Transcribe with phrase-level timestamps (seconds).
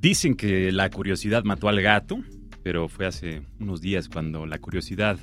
[0.00, 2.20] Dicen que la curiosidad mató al gato,
[2.62, 5.18] pero fue hace unos días cuando la curiosidad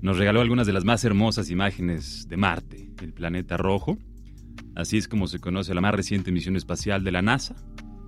[0.00, 3.98] nos regaló algunas de las más hermosas imágenes de Marte, el planeta rojo.
[4.76, 7.56] Así es como se conoce la más reciente misión espacial de la NASA,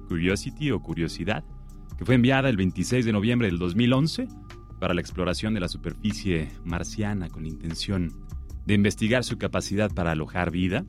[0.06, 1.42] Curiosity o Curiosidad,
[1.98, 4.28] que fue enviada el 26 de noviembre del 2011
[4.78, 8.12] para la exploración de la superficie marciana con la intención
[8.66, 10.84] de investigar su capacidad para alojar vida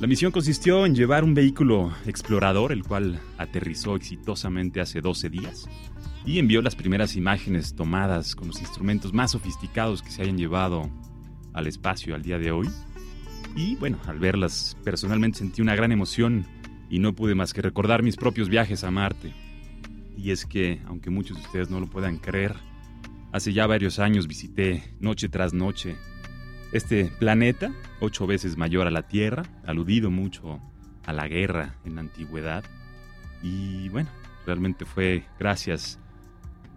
[0.00, 5.68] la misión consistió en llevar un vehículo explorador, el cual aterrizó exitosamente hace 12 días,
[6.26, 10.90] y envió las primeras imágenes tomadas con los instrumentos más sofisticados que se hayan llevado
[11.52, 12.68] al espacio al día de hoy.
[13.54, 16.46] Y bueno, al verlas personalmente sentí una gran emoción
[16.90, 19.32] y no pude más que recordar mis propios viajes a Marte.
[20.16, 22.54] Y es que, aunque muchos de ustedes no lo puedan creer,
[23.32, 25.96] hace ya varios años visité noche tras noche
[26.72, 30.60] este planeta, ocho veces mayor a la Tierra, aludido mucho
[31.04, 32.64] a la guerra en la antigüedad.
[33.42, 34.08] Y bueno,
[34.46, 35.98] realmente fue gracias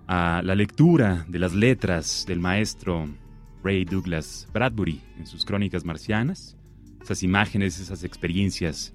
[0.07, 3.07] a la lectura de las letras del maestro
[3.63, 6.57] Ray Douglas Bradbury en sus crónicas marcianas,
[7.01, 8.93] esas imágenes, esas experiencias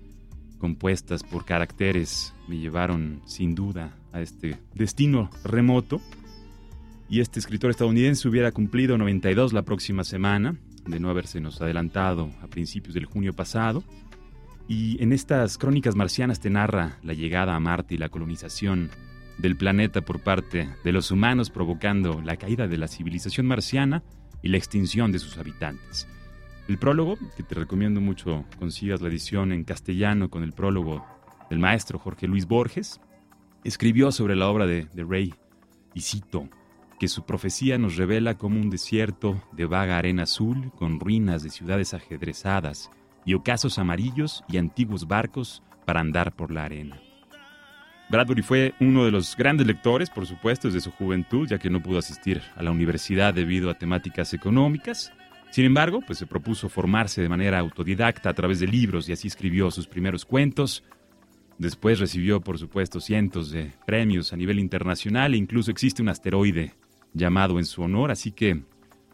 [0.59, 6.01] compuestas por caracteres me llevaron sin duda a este destino remoto.
[7.09, 12.31] Y este escritor estadounidense hubiera cumplido 92 la próxima semana de no haberse nos adelantado
[12.43, 13.85] a principios del junio pasado.
[14.69, 18.91] Y en estas crónicas marcianas te narra la llegada a Marte y la colonización
[19.39, 24.03] del planeta por parte de los humanos, provocando la caída de la civilización marciana
[24.43, 26.07] y la extinción de sus habitantes.
[26.69, 31.05] El prólogo, que te recomiendo mucho consigas la edición en castellano con el prólogo
[31.49, 33.01] del maestro Jorge Luis Borges,
[33.65, 35.35] escribió sobre la obra de, de Rey,
[35.95, 36.49] y cito,
[37.01, 41.49] que su profecía nos revela como un desierto de vaga arena azul con ruinas de
[41.49, 42.91] ciudades ajedrezadas
[43.25, 47.01] y ocasos amarillos y antiguos barcos para andar por la arena.
[48.11, 51.83] Bradbury fue uno de los grandes lectores, por supuesto, desde su juventud, ya que no
[51.83, 55.11] pudo asistir a la universidad debido a temáticas económicas.
[55.51, 59.27] Sin embargo, pues se propuso formarse de manera autodidacta a través de libros y así
[59.27, 60.85] escribió sus primeros cuentos.
[61.57, 66.75] Después recibió, por supuesto, cientos de premios a nivel internacional e incluso existe un asteroide
[67.13, 68.63] llamado en su honor, así que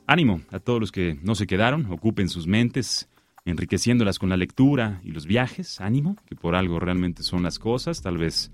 [0.07, 3.09] ánimo a todos los que no se quedaron, ocupen sus mentes,
[3.45, 8.03] enriqueciéndolas con la lectura y los viajes, ánimo, que por algo realmente son las cosas,
[8.03, 8.51] tal vez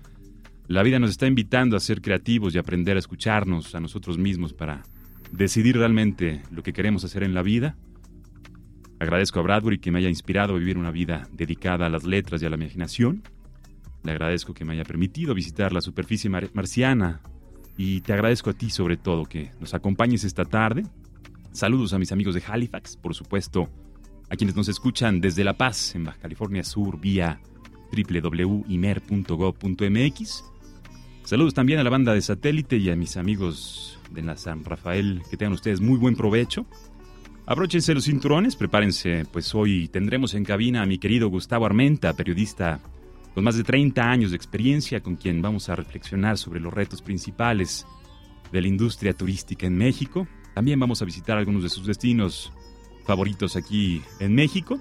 [0.67, 4.53] la vida nos está invitando a ser creativos y aprender a escucharnos a nosotros mismos
[4.53, 4.83] para
[5.31, 7.75] decidir realmente lo que queremos hacer en la vida.
[8.99, 12.41] Agradezco a Bradbury que me haya inspirado a vivir una vida dedicada a las letras
[12.41, 13.23] y a la imaginación.
[14.03, 17.21] Le agradezco que me haya permitido visitar la superficie marciana
[17.77, 20.85] y te agradezco a ti sobre todo que nos acompañes esta tarde.
[21.51, 23.69] Saludos a mis amigos de Halifax, por supuesto,
[24.29, 27.39] a quienes nos escuchan desde La Paz, en Baja California Sur, vía
[27.91, 28.63] www.imer.gov.mx.
[31.23, 35.21] Saludos también a la banda de satélite y a mis amigos de la San Rafael.
[35.29, 36.65] Que tengan ustedes muy buen provecho.
[37.45, 42.79] Abróchense los cinturones, prepárense, pues hoy tendremos en cabina a mi querido Gustavo Armenta, periodista
[43.33, 47.01] con más de 30 años de experiencia, con quien vamos a reflexionar sobre los retos
[47.01, 47.85] principales
[48.51, 50.27] de la industria turística en México.
[50.53, 52.53] También vamos a visitar algunos de sus destinos
[53.05, 54.79] favoritos aquí en México.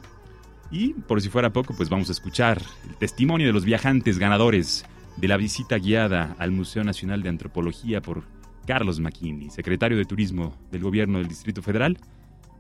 [0.70, 4.84] Y por si fuera poco, pues vamos a escuchar el testimonio de los viajantes ganadores
[5.16, 8.24] de la visita guiada al Museo Nacional de Antropología por
[8.66, 11.98] Carlos McKinney, secretario de Turismo del Gobierno del Distrito Federal.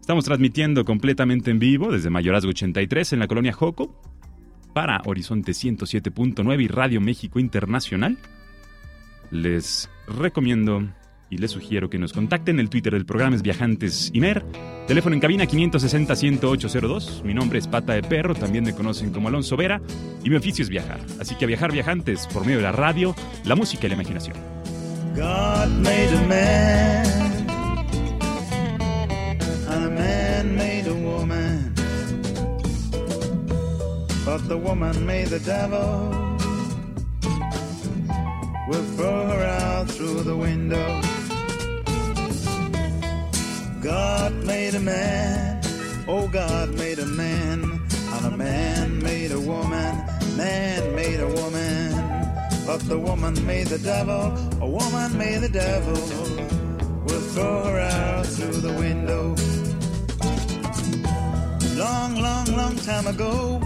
[0.00, 3.94] Estamos transmitiendo completamente en vivo desde Mayorazgo 83 en la colonia Joco
[4.72, 8.18] para Horizonte 107.9 y Radio México Internacional.
[9.30, 10.86] Les recomiendo
[11.30, 12.60] y les sugiero que nos contacten.
[12.60, 14.44] El Twitter del programa es Viajantes Imer.
[14.86, 17.22] Teléfono en cabina 560-10802.
[17.22, 19.80] Mi nombre es Pata de Perro, también me conocen como Alonso Vera.
[20.22, 21.00] Y mi oficio es viajar.
[21.20, 23.14] Así que a viajar viajantes por medio de la radio,
[23.44, 24.36] la música y la imaginación.
[34.32, 36.08] But the woman made the devil.
[38.66, 40.88] We'll throw her out through the window.
[43.82, 45.60] God made a man,
[46.08, 47.78] oh God made a man,
[48.14, 49.92] and a man made a woman.
[50.34, 51.92] Man made a woman,
[52.66, 54.32] but the woman made the devil.
[54.62, 56.00] A woman made the devil.
[57.04, 59.36] We'll throw her out through the window.
[61.76, 63.60] Long, long, long time ago,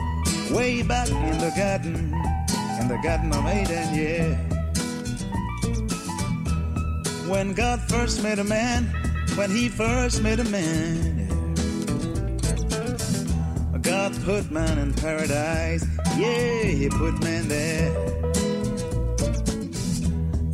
[0.51, 1.97] way back in the garden,
[2.81, 4.37] in the garden of Eden, yeah.
[7.29, 8.85] When God first made a man,
[9.37, 11.17] when He first made a man,
[13.87, 17.95] God put man in paradise, yeah, He put man there.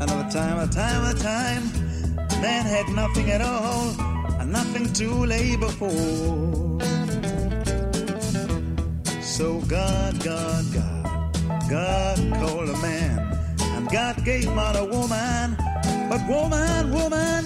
[0.00, 1.62] Another time, a time, a time,
[2.42, 3.94] man had nothing at all,
[4.38, 6.91] and nothing to labor for.
[9.42, 13.18] So God, God, God, God called a man,
[13.74, 15.56] and God gave man a woman.
[16.08, 17.42] But woman, woman,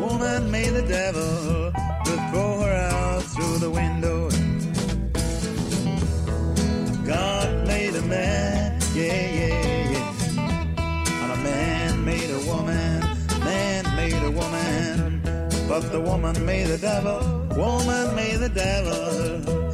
[0.00, 1.70] woman made the devil
[2.06, 4.30] to throw her out through the window.
[7.04, 11.24] God made a man, yeah, yeah, yeah.
[11.24, 13.00] And a man made a woman,
[13.40, 15.20] man made a woman.
[15.68, 17.20] But the woman made the devil,
[17.54, 19.71] woman made the devil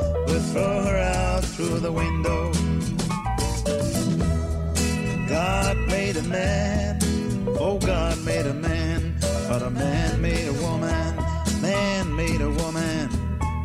[0.53, 2.53] throw her out through the window.
[5.29, 6.99] God made a man,
[7.61, 9.15] oh God made a man,
[9.49, 11.17] but a man made a woman,
[11.61, 13.09] man made a woman,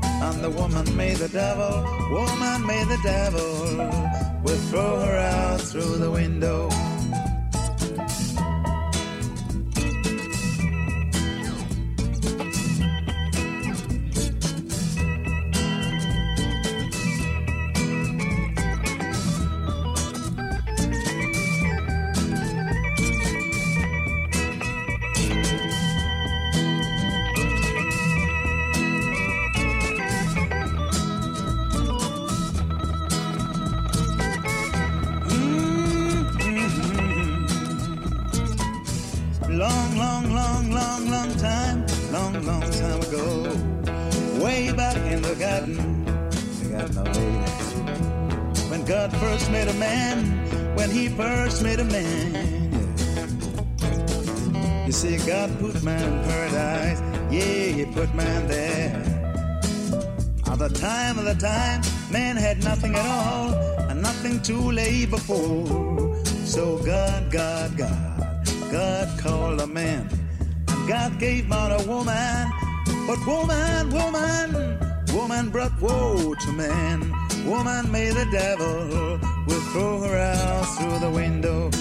[0.05, 1.73] and the woman made the devil,
[2.11, 6.69] woman made the devil, would throw her out through the window.
[50.75, 52.33] When He first made a man.
[54.85, 57.01] You see, God put man in paradise,
[57.31, 59.01] yeah, He put man there.
[60.51, 61.81] At the time of the time,
[62.11, 63.53] man had nothing at all,
[63.89, 65.65] and nothing to labor for.
[66.45, 68.13] So God, God, God.
[68.71, 70.09] God called a man,
[70.67, 72.51] and God gave man a woman.
[73.07, 74.79] But woman, woman,
[75.13, 76.99] woman brought woe to man.
[77.45, 79.19] Woman made the devil
[79.73, 81.71] throw her out through the window.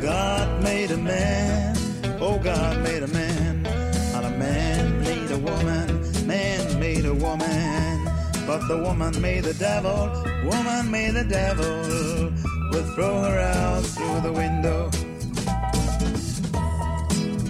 [0.00, 1.76] God made a man,
[2.20, 5.88] oh God made a man, and a man made a woman,
[6.24, 8.08] man made a woman.
[8.46, 10.06] But the woman made the devil,
[10.44, 12.30] woman made the devil
[12.70, 14.88] would throw her out through the window.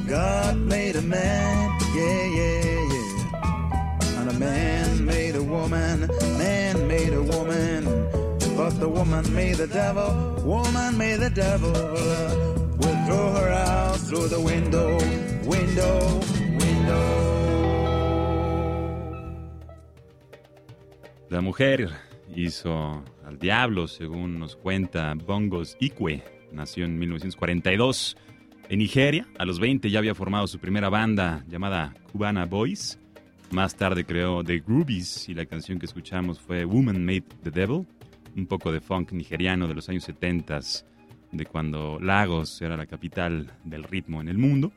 [0.09, 4.21] God made a man, yeah, yeah, yeah.
[4.21, 6.09] And a man made a woman,
[6.39, 7.44] man made a woman.
[8.79, 11.73] The woman made the devil, woman made the devil.
[12.79, 14.99] Would throw her out through the window,
[15.45, 16.21] window,
[16.59, 17.25] window.
[21.31, 21.91] La mujer
[22.35, 26.23] hizo al diablo, según nos cuenta Bongos Ikwe.
[26.53, 28.17] Nació en 1942
[28.69, 29.27] en Nigeria.
[29.39, 32.99] A los 20 ya había formado su primera banda llamada Cubana Boys.
[33.51, 37.87] Más tarde creó The Groovies y la canción que escuchamos fue Woman Made the Devil,
[38.37, 40.61] un poco de funk nigeriano de los años 70,
[41.33, 44.73] de cuando Lagos era la capital del ritmo en el mundo.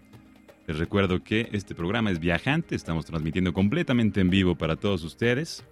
[0.68, 5.66] Les recuerdo que este programa es viajante, estamos transmitiendo completamente en vivo para todos ustedes.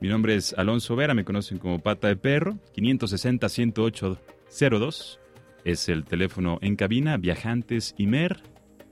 [0.00, 5.18] Mi nombre es Alonso Vera, me conocen como Pata de Perro, 560-108-02.
[5.64, 8.42] Es el teléfono en cabina, Viajantes Imer.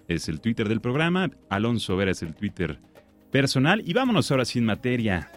[0.07, 2.79] Es el Twitter del programa, Alonso Vera es el Twitter
[3.31, 3.83] personal.
[3.85, 5.29] Y vámonos ahora sin materia.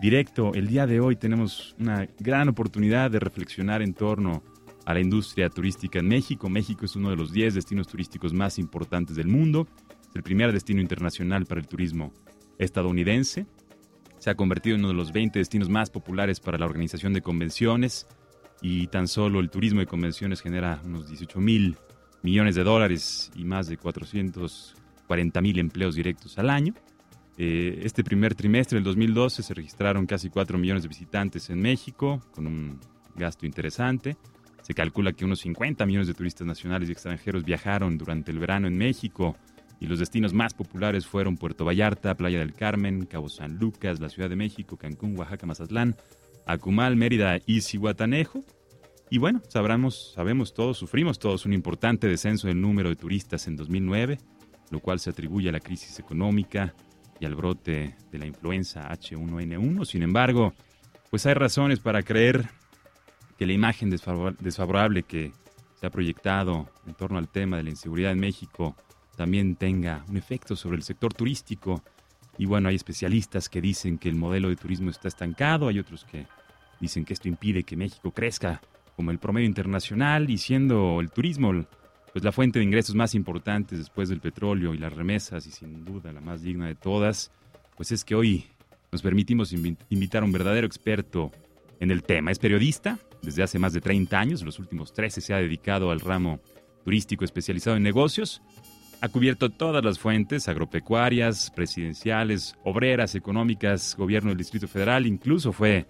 [0.00, 4.42] Directo, el día de hoy tenemos una gran oportunidad de reflexionar en torno
[4.86, 6.48] a la industria turística en México.
[6.48, 9.68] México es uno de los 10 destinos turísticos más importantes del mundo.
[10.08, 12.12] Es el primer destino internacional para el turismo
[12.58, 13.46] estadounidense
[14.20, 17.22] se ha convertido en uno de los 20 destinos más populares para la organización de
[17.22, 18.06] convenciones
[18.60, 21.76] y tan solo el turismo de convenciones genera unos 18 mil
[22.22, 26.74] millones de dólares y más de 440 mil empleos directos al año.
[27.42, 32.20] Eh, este primer trimestre del 2012 se registraron casi 4 millones de visitantes en México,
[32.32, 32.78] con un
[33.14, 34.18] gasto interesante.
[34.60, 38.66] Se calcula que unos 50 millones de turistas nacionales y extranjeros viajaron durante el verano
[38.66, 39.38] en México
[39.80, 44.10] y los destinos más populares fueron Puerto Vallarta, Playa del Carmen, Cabo San Lucas, la
[44.10, 45.96] Ciudad de México, Cancún, Oaxaca, Mazatlán,
[46.44, 48.44] Acumal, Mérida y Cihuatanejo.
[49.08, 53.56] Y bueno, sabremos, sabemos todos, sufrimos todos un importante descenso del número de turistas en
[53.56, 54.18] 2009,
[54.70, 56.74] lo cual se atribuye a la crisis económica
[57.20, 59.84] y al brote de la influenza H1N1.
[59.84, 60.54] Sin embargo,
[61.10, 62.48] pues hay razones para creer
[63.38, 65.32] que la imagen desfavorable que
[65.78, 68.76] se ha proyectado en torno al tema de la inseguridad en México
[69.16, 71.82] también tenga un efecto sobre el sector turístico.
[72.38, 76.04] Y bueno, hay especialistas que dicen que el modelo de turismo está estancado, hay otros
[76.04, 76.26] que
[76.80, 78.62] dicen que esto impide que México crezca
[78.96, 81.52] como el promedio internacional y siendo el turismo
[82.12, 85.84] pues la fuente de ingresos más importante después del petróleo y las remesas y sin
[85.84, 87.30] duda la más digna de todas,
[87.76, 88.46] pues es que hoy
[88.90, 91.30] nos permitimos invitar a un verdadero experto
[91.78, 92.30] en el tema.
[92.30, 96.00] Es periodista desde hace más de 30 años, los últimos 13 se ha dedicado al
[96.00, 96.40] ramo
[96.84, 98.42] turístico especializado en negocios.
[99.02, 105.86] Ha cubierto todas las fuentes agropecuarias, presidenciales, obreras, económicas, gobierno del Distrito Federal, incluso fue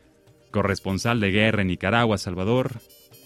[0.51, 2.81] corresponsal de guerra en Nicaragua, Salvador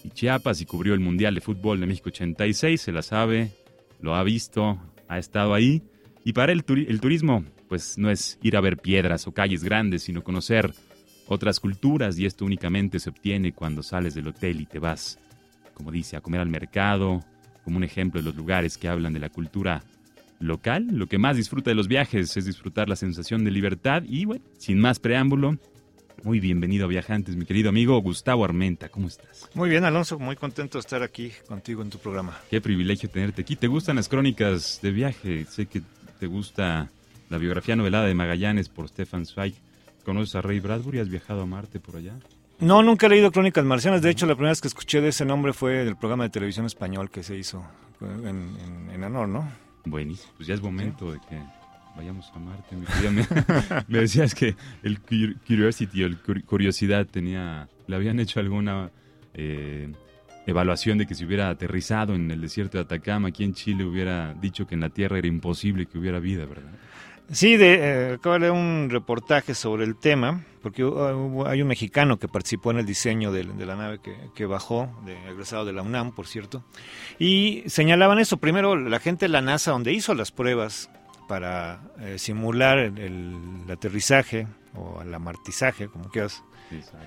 [0.05, 3.51] y Chiapas y cubrió el Mundial de Fútbol de México 86, se la sabe,
[3.99, 5.81] lo ha visto, ha estado ahí.
[6.23, 10.23] Y para el turismo pues no es ir a ver piedras o calles grandes, sino
[10.23, 10.73] conocer
[11.27, 15.19] otras culturas y esto únicamente se obtiene cuando sales del hotel y te vas,
[15.73, 17.23] como dice, a comer al mercado,
[17.63, 19.83] como un ejemplo de los lugares que hablan de la cultura
[20.39, 20.87] local.
[20.91, 24.79] Lo que más disfruta de los viajes es disfrutar la sensación de libertad y sin
[24.79, 25.57] más preámbulo,
[26.25, 29.47] muy bienvenido a Viajantes, mi querido amigo Gustavo Armenta, ¿cómo estás?
[29.53, 32.35] Muy bien, Alonso, muy contento de estar aquí contigo en tu programa.
[32.49, 33.55] Qué privilegio tenerte aquí.
[33.55, 35.45] ¿Te gustan las crónicas de viaje?
[35.45, 35.83] Sé que
[36.19, 36.89] te gusta
[37.29, 39.53] la biografía novelada de Magallanes por Stefan Zweig.
[40.03, 40.97] ¿Conoces a Ray Bradbury?
[40.97, 42.13] ¿Has viajado a Marte por allá?
[42.57, 44.01] No, nunca he leído Crónicas Marcianas.
[44.01, 46.65] De hecho, la primera vez que escuché de ese nombre fue del programa de televisión
[46.65, 47.63] español que se hizo
[48.01, 49.47] en, en, Anor, ¿no?
[49.85, 50.33] Buenísimo.
[50.37, 51.39] Pues ya es momento de que
[51.95, 52.75] vayamos a Marte.
[52.75, 52.85] Me,
[53.87, 58.91] me decías que el Curiosity o el Curiosidad tenía, le habían hecho alguna
[59.33, 59.91] eh,
[60.45, 64.33] evaluación de que si hubiera aterrizado en el desierto de Atacama, aquí en Chile hubiera
[64.33, 66.71] dicho que en la Tierra era imposible que hubiera vida, ¿verdad?
[67.31, 72.19] Sí, de, eh, acabo de leer un reportaje sobre el tema, porque hay un mexicano
[72.19, 73.99] que participó en el diseño de, la nave
[74.35, 76.63] que, bajó, de, egresado de la UNAM, por cierto,
[77.17, 78.37] y señalaban eso.
[78.37, 80.91] Primero, la gente de la NASA, donde hizo las pruebas
[81.27, 83.35] para eh, simular el,
[83.69, 86.43] aterrizaje o el amartizaje, como quieras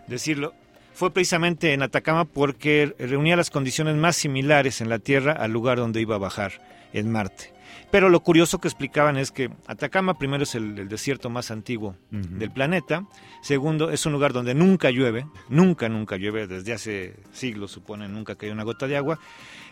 [0.07, 0.55] decirlo,
[0.95, 5.79] fue precisamente en Atacama porque reunía las condiciones más similares en la Tierra al lugar
[5.79, 6.53] donde iba a bajar
[6.93, 7.53] en Marte.
[7.91, 12.51] Pero lo curioso que explicaban es que Atacama primero es el, desierto más antiguo del
[12.51, 13.07] planeta,
[13.41, 18.35] segundo es un lugar donde nunca llueve, nunca, nunca llueve, desde hace siglos supone nunca
[18.35, 19.19] cae una gota de agua.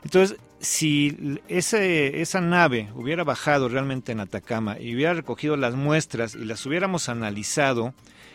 [0.03, 6.35] Entonces, si ese, esa nave hubiera bajado realmente en Atacama y hubiera recogido las muestras
[6.35, 7.93] y las hubiéramos analizado,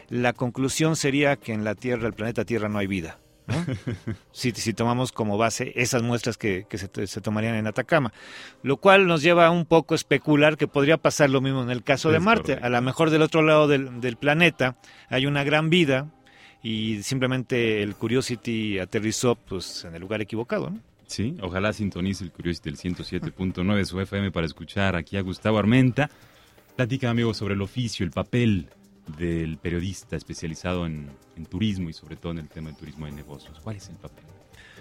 [0.10, 3.18] la conclusión sería que en la Tierra, el planeta Tierra, no hay vida
[4.32, 8.14] si, si, tomamos como base esas muestras que, se, tomarían en Atacama.
[8.64, 11.70] Lo cual nos lleva a un poco a especular que podría pasar lo mismo en
[11.70, 12.60] el caso de Marte.
[12.62, 14.78] A lo mejor del otro lado del, planeta
[15.10, 16.08] hay una gran vida
[16.62, 20.72] y simplemente el Curiosity aterrizó pues, en el lugar equivocado.
[21.08, 25.58] Sí, ojalá sintonice el Curiosity del 107.9 de su FM para escuchar aquí a Gustavo
[25.58, 26.10] Armenta.
[26.76, 28.70] Platica, amigo, sobre el oficio, el papel
[29.18, 31.10] del periodista especializado en,
[31.50, 33.60] turismo y sobre todo en el tema del turismo de negocios?
[33.64, 34.24] ¿Cuál es el papel?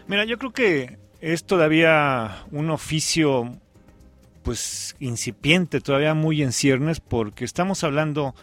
[0.07, 3.59] Mira, yo creo que es todavía un oficio
[4.43, 8.35] pues incipiente, todavía muy en ciernes, porque estamos hablando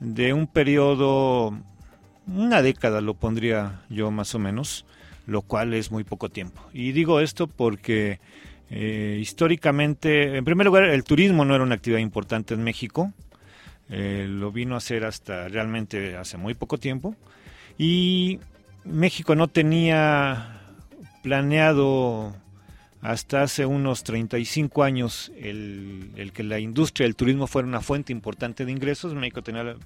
[0.00, 1.58] de un periodo,
[2.26, 4.86] una década lo pondría yo más o menos,
[5.26, 6.62] lo cual es muy poco tiempo.
[6.72, 8.20] Y digo esto porque
[8.70, 13.12] eh, históricamente, en primer lugar, el turismo no era una actividad importante en México,
[13.88, 17.14] eh, lo vino a hacer hasta realmente hace muy poco tiempo.
[17.78, 18.40] Y
[18.84, 20.60] México no tenía
[21.22, 22.34] planeado
[23.02, 28.64] hasta hace unos 35 años el, que la industria del turismo fuera una fuente importante
[28.64, 29.14] de ingresos.
[29.14, 29.76] México tenía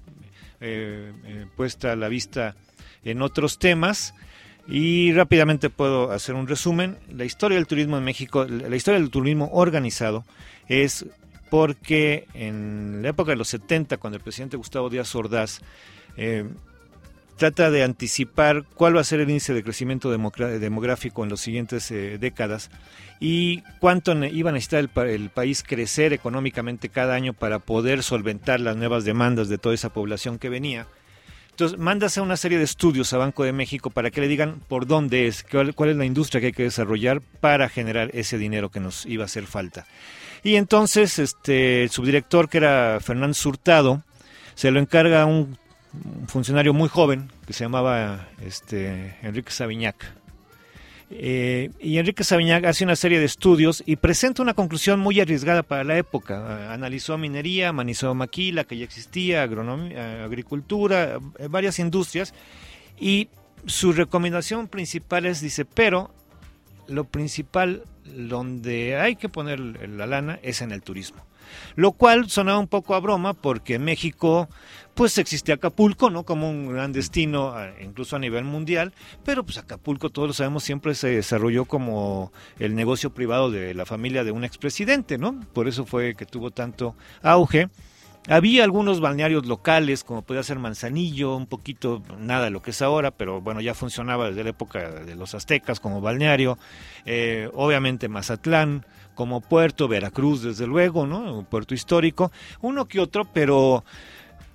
[0.60, 2.56] eh, eh, puesta la vista
[3.04, 4.14] en otros temas.
[4.68, 6.96] Y rápidamente puedo hacer un resumen.
[7.10, 10.24] La historia del turismo en México, la historia del turismo organizado
[10.68, 11.06] es
[11.50, 15.60] porque en la época de los 70, cuando el presidente Gustavo Díaz Ordaz
[16.16, 16.44] eh,
[17.40, 21.90] trata de anticipar cuál va a ser el índice de crecimiento demográfico en las siguientes
[21.90, 22.70] eh, décadas
[23.18, 28.76] y cuánto iba a necesitar el, país crecer económicamente cada año para poder solventar las
[28.76, 30.86] nuevas demandas de toda esa población que venía.
[31.50, 34.60] Entonces, manda a una serie de estudios a Banco de México para que le digan
[34.68, 38.36] por dónde es, cuál, cuál es la industria que hay que desarrollar para generar ese
[38.36, 39.86] dinero que nos iba a hacer falta.
[40.42, 44.02] Y entonces este, el subdirector, que era Fernando Surtado,
[44.54, 45.58] se lo encarga a un
[45.92, 50.14] un funcionario muy joven que se llamaba este, Enrique Sabiñac.
[51.12, 55.64] Eh, y Enrique Sabiñac hace una serie de estudios y presenta una conclusión muy arriesgada
[55.64, 56.72] para la época.
[56.72, 62.32] Analizó minería, analizó maquila, que ya existía, agronomía, agricultura, eh, varias industrias.
[62.98, 63.28] Y
[63.66, 66.14] su recomendación principal es, dice, pero
[66.86, 71.24] lo principal donde hay que poner la lana es en el turismo.
[71.74, 74.48] Lo cual sonaba un poco a broma porque en México
[74.94, 76.24] pues existía Acapulco, ¿no?
[76.24, 78.92] Como un gran destino, incluso a nivel mundial,
[79.24, 83.86] pero pues Acapulco, todos lo sabemos, siempre se desarrolló como el negocio privado de la
[83.86, 85.40] familia de un expresidente, ¿no?
[85.52, 87.68] Por eso fue que tuvo tanto auge.
[88.30, 92.80] Había algunos balnearios locales, como podía ser Manzanillo, un poquito, nada de lo que es
[92.80, 96.56] ahora, pero bueno, ya funcionaba desde la época de los aztecas como balneario.
[97.06, 101.38] Eh, obviamente Mazatlán como puerto, Veracruz desde luego, ¿no?
[101.38, 103.82] Un puerto histórico, uno que otro, pero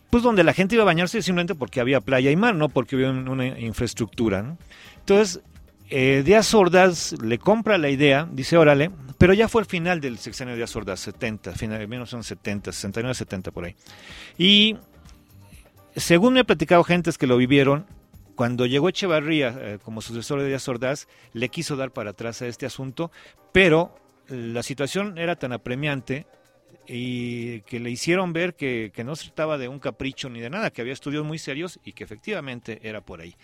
[0.09, 2.95] pues donde la gente iba a bañarse simplemente porque había playa y mar, no porque
[2.95, 4.41] había una infraestructura.
[4.41, 4.57] ¿no?
[4.99, 5.41] Entonces,
[5.89, 10.17] eh, Díaz Ordaz le compra la idea, dice, órale, pero ya fue el final del
[10.17, 13.75] sexenio de Díaz Ordaz, 70, final de 1970, 69, 70 por ahí.
[14.37, 14.77] Y
[15.95, 17.85] según me ha platicado gentes que lo vivieron,
[18.35, 22.47] cuando llegó Echevarría eh, como sucesor de Díaz Ordaz, le quiso dar para atrás a
[22.47, 23.11] este asunto,
[23.51, 23.95] pero
[24.27, 26.25] la situación era tan apremiante
[26.87, 30.49] y que le hicieron ver que, que, no se trataba de un capricho ni de
[30.49, 33.35] nada, que había estudios muy serios y que efectivamente era por ahí.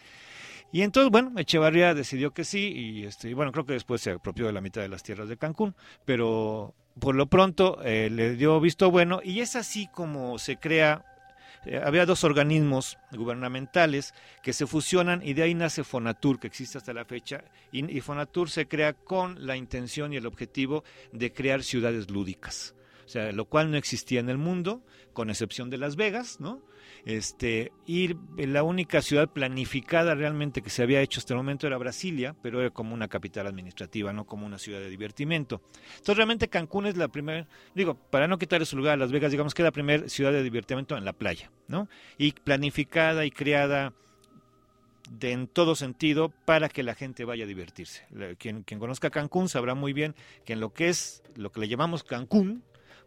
[0.72, 4.46] Y entonces, bueno, Echevarría decidió que sí, y este, bueno, creo que después se apropió
[4.46, 5.76] de la mitad de las tierras de Cancún,
[6.06, 11.06] pero por lo pronto eh, le dio visto bueno, y es así como se crea
[11.66, 16.78] eh, había dos organismos gubernamentales que se fusionan y de ahí nace Fonatur, que existe
[16.78, 21.32] hasta la fecha, y, y Fonatur se crea con la intención y el objetivo de
[21.32, 22.74] crear ciudades lúdicas.
[23.12, 26.62] Sea, lo cual no existía en el mundo, con excepción de Las Vegas, ¿no?
[27.04, 31.78] Este, y la única ciudad planificada realmente que se había hecho hasta el momento era
[31.78, 35.62] Brasilia, pero era como una capital administrativa, no como una ciudad de divertimento.
[35.90, 39.32] Entonces realmente Cancún es la primera, digo, para no quitar su lugar a Las Vegas,
[39.32, 41.90] digamos que es la primera ciudad de divertimento en la playa, ¿no?
[42.18, 43.94] Y planificada y creada
[45.10, 48.08] de, en todo sentido para que la gente vaya a divertirse.
[48.38, 51.68] Quien, quien conozca Cancún sabrá muy bien que en lo que es, lo que le
[51.68, 52.64] llamamos Cancún,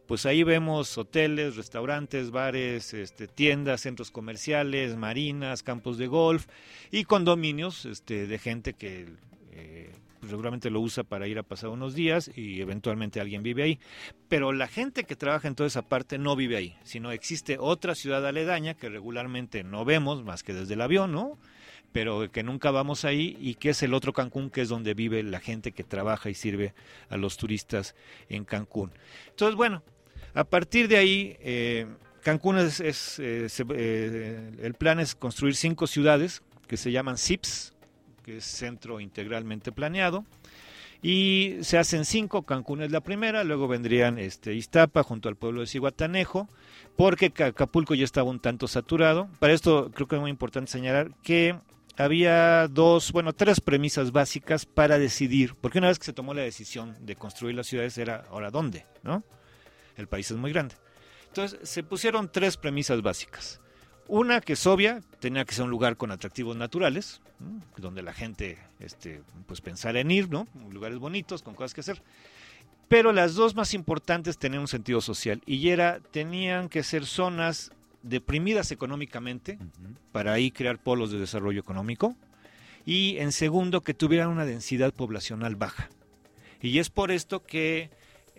[0.06, 6.46] pues ahí vemos hoteles, restaurantes, bares, este, tiendas, centros comerciales, marinas, campos de golf
[6.90, 9.06] y condominios este, de gente que
[9.52, 9.92] eh,
[10.28, 13.78] seguramente lo usa para ir a pasar unos días y eventualmente alguien vive ahí.
[14.28, 17.94] Pero la gente que trabaja en toda esa parte no vive ahí, sino existe otra
[17.94, 21.38] ciudad aledaña que regularmente no vemos más que desde el avión, ¿no?
[21.94, 25.22] pero que nunca vamos ahí y que es el otro Cancún, que es donde vive
[25.22, 26.74] la gente que trabaja y sirve
[27.08, 27.94] a los turistas
[28.28, 28.90] en Cancún.
[29.28, 29.84] Entonces, bueno,
[30.34, 31.86] a partir de ahí, eh,
[32.22, 37.74] Cancún es, eh, eh, el plan es construir cinco ciudades que se llaman CIPS,
[38.24, 40.24] que es Centro Integralmente Planeado.
[41.02, 45.60] Y se hacen cinco, Cancún es la primera, luego vendrían este, Iztapa junto al pueblo
[45.60, 46.48] de Ciguatanejo,
[46.96, 49.28] porque Acapulco ya estaba un tanto saturado.
[49.38, 51.56] Para esto creo que es muy importante señalar que
[51.96, 56.42] había dos, bueno, tres premisas básicas para decidir, porque una vez que se tomó la
[56.42, 59.22] decisión de construir las ciudades era ahora dónde, ¿no?
[59.96, 60.74] El país es muy grande.
[61.28, 63.60] Entonces se pusieron tres premisas básicas.
[64.06, 67.20] Una que es obvia, tenía que ser un lugar con atractivos naturales,
[67.76, 70.46] donde la gente este, pues pensara en ir, ¿no?
[70.70, 72.02] Lugares bonitos, con cosas que hacer.
[72.88, 77.72] Pero las dos más importantes tenían un sentido social y era, tenían que ser zonas
[78.02, 79.58] deprimidas económicamente
[80.12, 82.14] para ahí crear polos de desarrollo económico
[82.84, 85.88] y en segundo que tuvieran una densidad poblacional baja.
[86.60, 87.90] Y es por esto que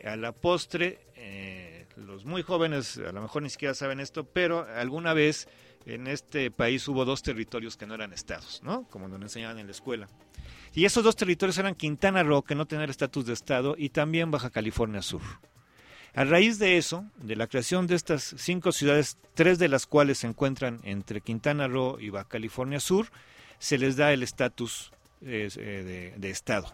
[0.05, 4.67] a la postre eh, los muy jóvenes a lo mejor ni siquiera saben esto, pero
[4.75, 5.47] alguna vez
[5.85, 8.87] en este país hubo dos territorios que no eran estados, ¿no?
[8.89, 10.07] Como nos enseñaban en la escuela.
[10.73, 14.31] Y esos dos territorios eran Quintana Roo, que no tenía estatus de estado, y también
[14.31, 15.21] Baja California Sur.
[16.13, 20.19] A raíz de eso, de la creación de estas cinco ciudades, tres de las cuales
[20.19, 23.07] se encuentran entre Quintana Roo y Baja California Sur,
[23.59, 24.91] se les da el estatus
[25.21, 26.73] eh, de, estado.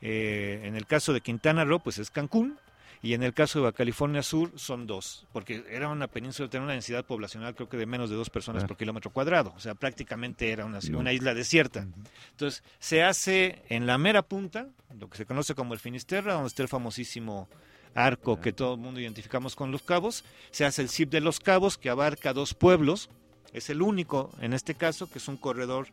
[0.00, 2.58] Eh, en el caso de Quintana Roo, pues es Cancún,
[3.02, 6.64] y en el caso de Baja California Sur son dos, porque era una península, tenía
[6.64, 9.74] una densidad poblacional creo que de menos de dos personas por kilómetro cuadrado, o sea,
[9.74, 11.86] prácticamente era una, una isla desierta.
[12.30, 16.48] Entonces, se hace en la mera punta, lo que se conoce como el Finisterra, donde
[16.48, 17.48] está el famosísimo
[17.94, 21.40] arco que todo el mundo identificamos con los cabos, se hace el CIP de los
[21.40, 23.08] cabos, que abarca dos pueblos,
[23.52, 25.88] es el único en este caso, que es un corredor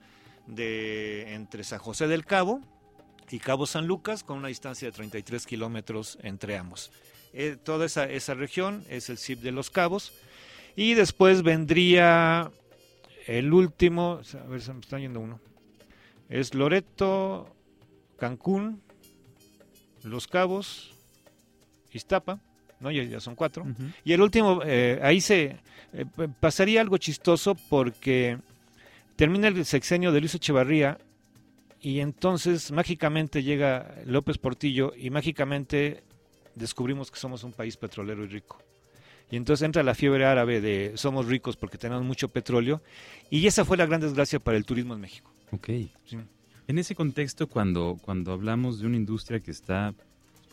[0.48, 2.62] de entre San José del Cabo,
[3.34, 6.92] y Cabo San Lucas con una distancia de 33 kilómetros entre ambos.
[7.34, 10.14] Eh, toda esa, esa, región es el CIP de los Cabos
[10.76, 12.52] y después vendría
[13.26, 15.40] el último, a ver, se me está yendo uno.
[16.30, 17.48] Es Loreto,
[18.20, 18.84] Cancún,
[20.04, 20.94] Los Cabos,
[21.92, 22.40] Iztapa,
[22.80, 22.92] ¿no?
[22.92, 23.66] Ya, ya son cuatro.
[24.06, 25.58] Y el último, eh, ahí se
[25.94, 26.06] eh,
[26.40, 28.38] pasaría algo chistoso porque
[29.16, 31.00] termina el sexenio de Luis Echevarría
[31.84, 36.02] y entonces mágicamente llega López Portillo y mágicamente
[36.56, 38.58] descubrimos que somos un país petrolero y rico.
[39.30, 42.82] Y entonces entra la fiebre árabe de somos ricos porque tenemos mucho petróleo
[43.30, 45.34] y esa fue la gran desgracia para el turismo en México.
[45.52, 45.68] Ok.
[46.06, 46.18] Sí.
[46.68, 49.94] En ese contexto, cuando, cuando hablamos de una industria que está,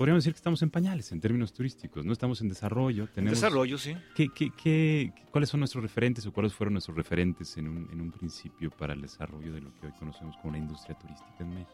[0.01, 3.07] podríamos decir que estamos en pañales en términos turísticos, no estamos en desarrollo.
[3.15, 3.95] Tenemos, Desarrollo, sí.
[4.15, 8.01] ¿Qué, qué, qué- cuáles son nuestros referentes o cuáles fueron nuestros referentes en un, en
[8.01, 11.51] un principio para el desarrollo de lo que hoy conocemos como la industria turística en
[11.51, 11.71] México?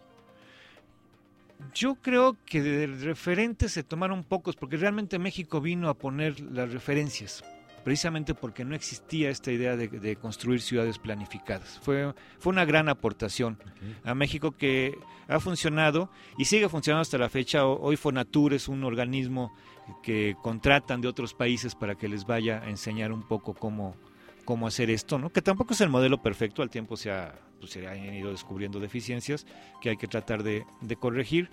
[1.72, 6.72] Yo creo que de referentes se tomaron pocos, porque realmente México vino a poner las
[6.72, 7.44] referencias,
[7.86, 11.78] precisamente porque no existía esta idea de, de construir ciudades planificadas.
[11.84, 13.58] Fue, fue una gran aportación
[14.02, 17.64] a México que ha funcionado y sigue funcionando hasta la fecha.
[17.64, 19.54] Hoy Fonatur es un organismo
[20.02, 23.94] que contratan de otros países para que les vaya a enseñar un poco cómo,
[24.44, 25.30] cómo hacer esto, ¿no?
[25.30, 28.80] Que tampoco es el modelo perfecto, al tiempo se, ha, pues, se han ido descubriendo
[28.80, 29.46] deficiencias
[29.80, 31.50] que hay que tratar de, de corregir.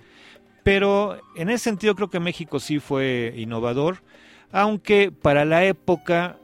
[0.64, 4.02] Pero en ese sentido creo que México sí fue innovador,
[4.54, 6.38] aunque para la época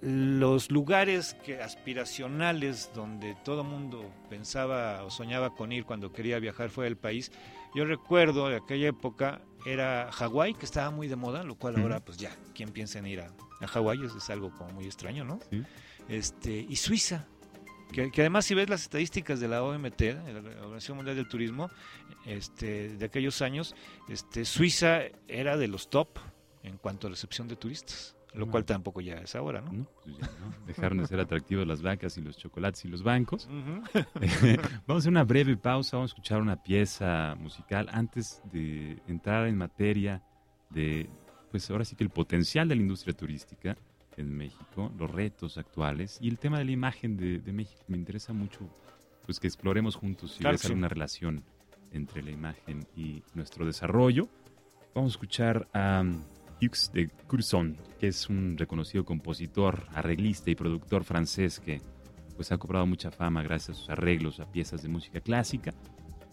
[0.00, 6.70] los lugares que aspiracionales donde todo mundo pensaba o soñaba con ir cuando quería viajar
[6.70, 7.30] fuera del país,
[7.74, 12.00] yo recuerdo de aquella época era Hawái, que estaba muy de moda, lo cual ahora
[12.00, 14.02] pues ya, ¿quién piensa en ir a, a Hawái?
[14.06, 15.38] Es, es algo como muy extraño, ¿no?
[15.50, 15.62] Sí.
[16.08, 17.26] Este, y Suiza,
[17.92, 21.28] que, que además si ves las estadísticas de la OMT, de la Organización Mundial del
[21.28, 21.70] Turismo,
[22.24, 23.76] este, de aquellos años,
[24.08, 26.08] este, Suiza era de los top
[26.62, 29.72] en cuanto a recepción de turistas, lo cual tampoco ya es ahora, ¿no?
[29.72, 29.86] ¿No?
[30.04, 30.66] Pues ya, ¿no?
[30.66, 33.48] Dejaron de ser atractivos las vacas y los chocolates y los bancos.
[34.86, 39.48] Vamos a hacer una breve pausa, vamos a escuchar una pieza musical antes de entrar
[39.48, 40.22] en materia
[40.70, 41.08] de,
[41.50, 43.76] pues ahora sí que el potencial de la industria turística
[44.16, 47.82] en México, los retos actuales y el tema de la imagen de, de México.
[47.88, 48.68] Me interesa mucho
[49.24, 50.68] pues que exploremos juntos si Claro ves sí.
[50.68, 51.42] alguna relación
[51.92, 54.28] entre la imagen y nuestro desarrollo.
[54.94, 56.22] Vamos a escuchar a um,
[56.60, 61.80] Hughes de Curson, que es un reconocido compositor, arreglista y productor francés que
[62.36, 65.74] pues ha cobrado mucha fama gracias a sus arreglos a piezas de música clásica.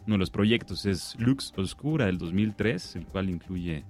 [0.06, 3.84] Uno de los proyectos es Lux Oscura del 2003, el cual incluye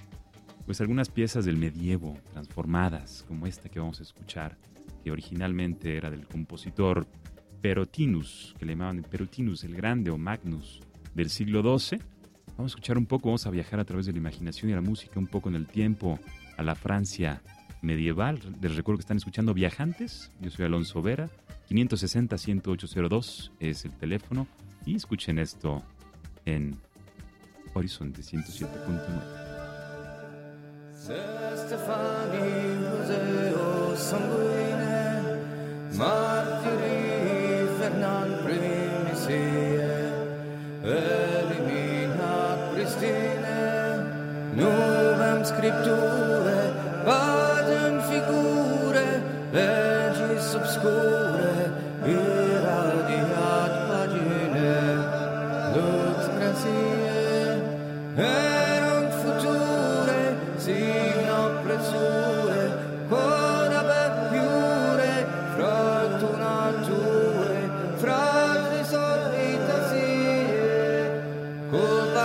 [0.66, 4.58] pues algunas piezas del medievo transformadas, como esta que vamos a escuchar,
[5.04, 7.08] que originalmente era del compositor
[7.62, 10.82] Perotinus, que le llamaban Perotinus el Grande o Magnus
[11.14, 12.00] del siglo XII.
[12.58, 14.82] Vamos a escuchar un poco, vamos a viajar a través de la imaginación y la
[14.82, 16.20] música, un poco en el tiempo,
[16.58, 17.44] a la Francia
[17.84, 18.40] medieval.
[18.60, 20.32] Les recuerdo que están escuchando Viajantes.
[20.42, 21.30] Yo soy Alonso Vera.
[21.70, 24.48] 560-10802 es el teléfono.
[24.86, 25.84] Y escuchen esto
[26.46, 26.76] en
[27.76, 29.22] Horizonte 107.9.
[42.98, 44.02] stile
[44.56, 46.74] novem scripture,
[47.06, 49.22] vadem figure,
[49.54, 51.47] legis obscure,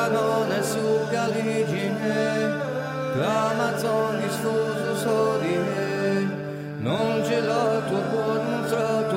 [0.02, 2.50] canone su caligine,
[3.14, 6.26] clamazzoni sfuso so di me,
[6.78, 9.11] non ce l'ho tuo cuore un tratto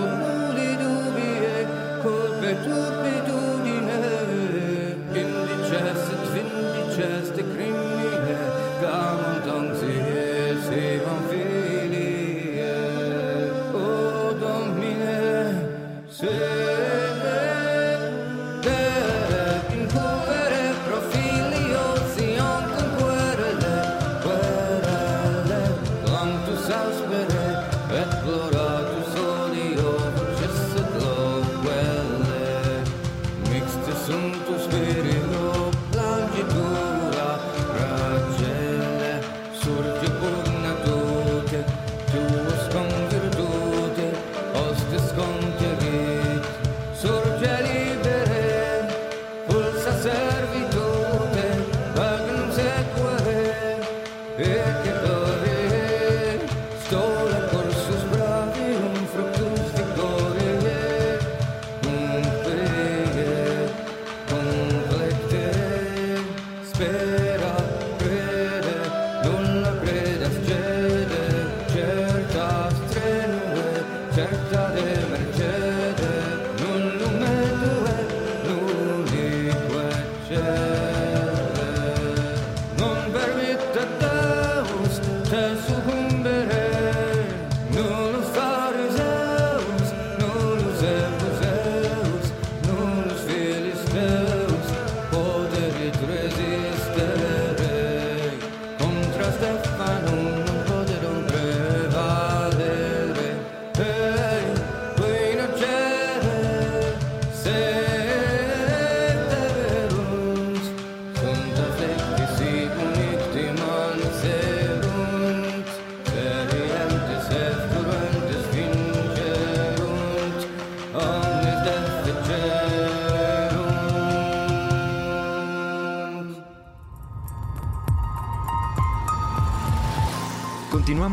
[85.75, 86.54] open, but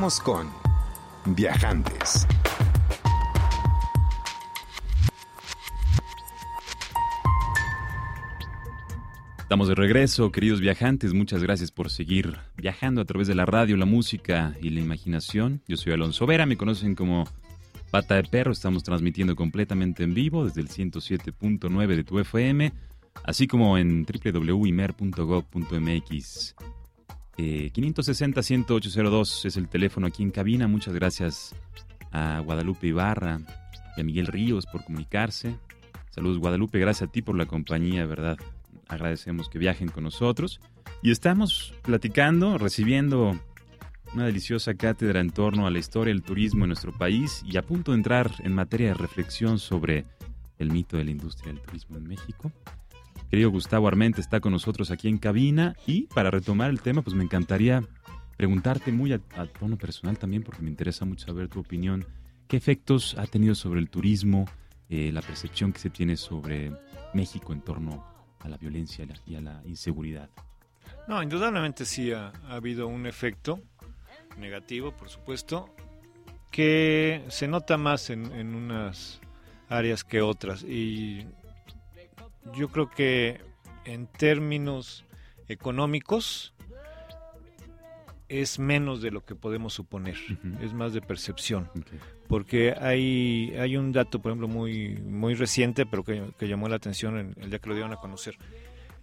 [0.03, 0.51] Con
[1.27, 2.27] Viajantes.
[9.39, 11.15] Estamos de regreso, queridos viajantes.
[11.15, 15.63] Muchas gracias por seguir viajando a través de la radio, la música y la imaginación.
[15.69, 17.29] Yo soy Alonso Vera, me conocen como
[17.93, 18.51] Pata de Perro.
[18.51, 22.73] Estamos transmitiendo completamente en vivo desde el 107.9 de tu FM,
[23.23, 26.57] así como en www.imer.gov.mx.
[27.39, 30.69] Eh, 560-10802 es el teléfono aquí en cabina.
[30.69, 31.55] Muchas gracias
[32.13, 33.41] a Guadalupe Ibarra
[33.97, 35.57] y a Miguel Ríos por comunicarse.
[36.11, 38.37] Saludos Guadalupe, gracias a ti por la compañía, ¿verdad?
[38.87, 40.61] Agradecemos que viajen con nosotros.
[41.03, 43.39] Y estamos platicando, recibiendo
[44.15, 47.63] una deliciosa cátedra en torno a la historia del turismo en nuestro país y a
[47.63, 50.05] punto de entrar en materia de reflexión sobre
[50.59, 52.53] el mito de la industria del turismo en México.
[53.33, 57.17] Querido Gustavo Armente está con nosotros aquí en cabina y para retomar el tema, pues
[57.17, 57.83] me encantaría
[58.37, 59.21] preguntarte muy a,
[59.59, 62.05] tono personal también, porque me interesa mucho saber tu opinión,
[62.47, 64.45] qué efectos ha tenido sobre el turismo,
[64.91, 66.73] eh, la percepción que se tiene sobre
[67.15, 68.05] México en torno
[68.41, 70.29] a la violencia y a la- inseguridad.
[71.09, 73.63] No, indudablemente sí ha, ha habido un efecto
[74.37, 75.75] negativo, por supuesto,
[76.51, 79.23] que se nota más en, en unas
[79.71, 80.65] áreas que otras.
[80.65, 81.27] Y
[82.55, 83.41] yo creo que
[83.85, 85.05] en términos
[85.49, 86.55] económicos
[88.29, 90.17] es menos de lo que podemos suponer,
[90.63, 91.69] es más de percepción
[92.29, 96.77] porque hay, hay un dato, por ejemplo, muy, muy reciente, pero que, que llamó la
[96.77, 98.39] atención en- el día que lo dieron a conocer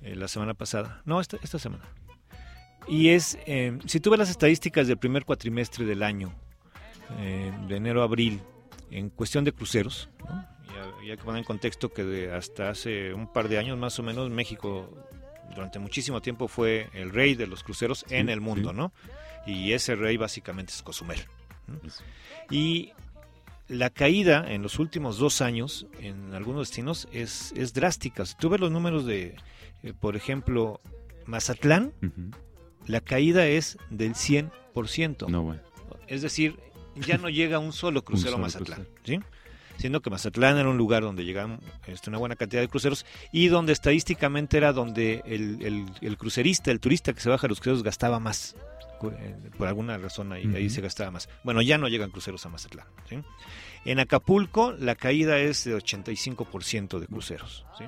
[0.02, 1.04] eh, la semana pasada.
[1.06, 1.84] No, esta, esta semana.
[2.88, 6.34] Y es, eh, si tú ves las estadísticas del primer cuatrimestre del año,
[7.20, 8.42] eh, de enero a abril,
[8.90, 10.48] en cuestión de cruceros, ¿no?
[11.04, 14.00] Y, hay que poner en contexto que de hasta hace un par de años más
[14.00, 14.90] o menos México
[15.54, 18.76] durante muchísimo tiempo fue el rey de los cruceros en el mundo, sí.
[18.76, 18.94] ¿no?
[19.46, 21.20] Y ese rey básicamente es Cozumel.
[22.50, 22.92] Y
[23.68, 28.26] la caída en los últimos dos años en algunos destinos es, es drástica.
[28.26, 29.36] Si tú ves los números de,
[29.84, 30.82] eh, por ejemplo,
[31.26, 31.94] Mazatlán,
[32.86, 35.28] la caída es del 100%.
[35.28, 35.62] No, bueno.
[36.08, 36.60] Es decir,
[36.96, 38.86] ya no llega un solo crucero solo a Mazatlán.
[38.86, 39.22] crucero.
[39.22, 39.39] ¿sí?
[39.80, 43.48] Siendo que Mazatlán era un lugar donde llegaban este, una buena cantidad de cruceros y
[43.48, 47.60] donde estadísticamente era donde el, el- el crucerista, el turista que se baja a los
[47.60, 48.56] cruceros gastaba más.
[49.02, 51.30] Eh, Por alguna razón ahí, ahí se gastaba más.
[51.46, 52.86] Bueno, ya no llegan cruceros a Mazatlán.
[53.08, 53.20] ¿sí?
[53.86, 57.66] En Acapulco la caída es de 85% de cruceros.
[57.78, 57.86] ¿sí?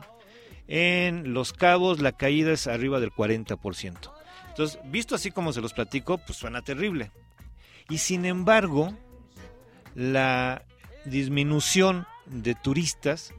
[0.69, 4.11] En Los Cabos la caída es arriba del 40%.
[4.47, 7.11] Entonces, visto así como se los platico, pues suena terrible.
[7.89, 8.93] Y sin embargo,
[9.95, 10.63] la
[11.05, 13.33] disminución de turistas,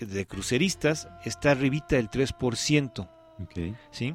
[0.00, 3.08] de cruceristas, está arribita del 3%.
[3.42, 3.76] Ok.
[3.90, 4.14] ¿sí?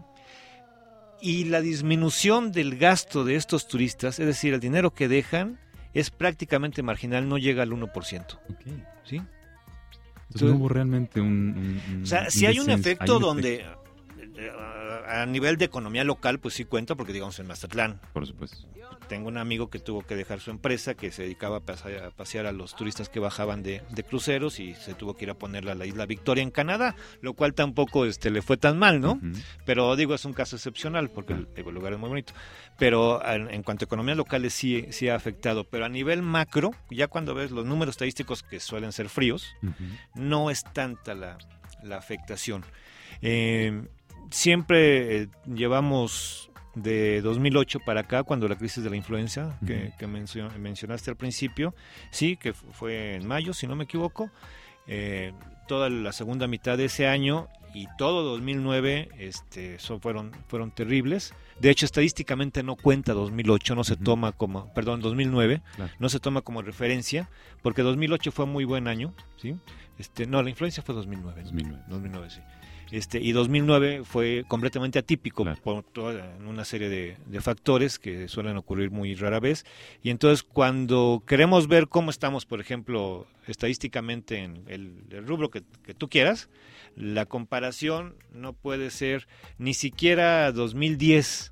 [1.21, 5.59] Y la disminución del gasto de estos turistas, es decir, el dinero que dejan,
[5.93, 8.39] es prácticamente marginal, no llega al 1%.
[8.49, 8.61] Ok.
[9.05, 9.21] ¿sí?
[10.27, 11.27] Entonces no hubo realmente un...
[11.27, 13.65] un- un- O sea, si hay un efecto hay un donde
[15.07, 18.67] a nivel de economía local, pues sí cuenta, porque digamos en Mazatlán, Por supuesto.
[19.07, 22.11] tengo un amigo que tuvo que dejar su empresa, que se dedicaba a pasear a,
[22.11, 25.33] pasear a los turistas que bajaban de, de cruceros y se tuvo que ir a
[25.35, 29.01] ponerla a la isla Victoria en Canadá, lo cual tampoco este, le fue tan mal,
[29.01, 29.19] ¿no?
[29.65, 32.33] Pero digo, es un caso excepcional porque el, digo, el lugar es muy bonito.
[32.77, 35.63] Pero en, en cuanto a economías locales sí, sí ha afectado.
[35.63, 39.47] Pero a nivel macro, ya cuando ves los números estadísticos que suelen ser fríos,
[40.15, 41.37] no es tanta la,
[41.83, 42.65] la afectación.
[43.21, 43.83] Eh,
[44.33, 49.97] siempre eh, llevamos de 2008 para acá, cuando la crisis de la influenza que, Ujú.
[49.99, 51.75] que mencio- mencionaste al principio,
[52.09, 54.31] sí, que fu- fue en mayo, si no me equivoco,
[54.87, 55.33] eh,
[55.67, 61.33] toda la segunda mitad de ese año y todo 2009 este, son, fueron, fueron terribles.
[61.59, 65.91] De hecho, estadísticamente no cuenta 2008, no se toma como, perdón, 2009, Claro.
[65.99, 67.29] no se toma como referencia,
[67.61, 69.55] porque 2008 fue muy buen año, ¿sí?
[69.99, 71.41] Este, no, la influencia fue 2009.
[71.43, 71.49] ¿no?
[71.49, 71.83] 2009.
[71.87, 72.41] 2009, sí.
[72.93, 75.59] Este, y 2009 fue completamente atípico Claro.
[75.63, 79.65] por toda una serie de, de factores que suelen ocurrir muy rara vez.
[80.03, 85.63] Y entonces cuando queremos ver cómo estamos, por ejemplo, estadísticamente en el, el rubro que,
[85.83, 86.49] que tú quieras,
[86.95, 89.27] la comparación no puede ser
[89.57, 91.51] ni siquiera 2010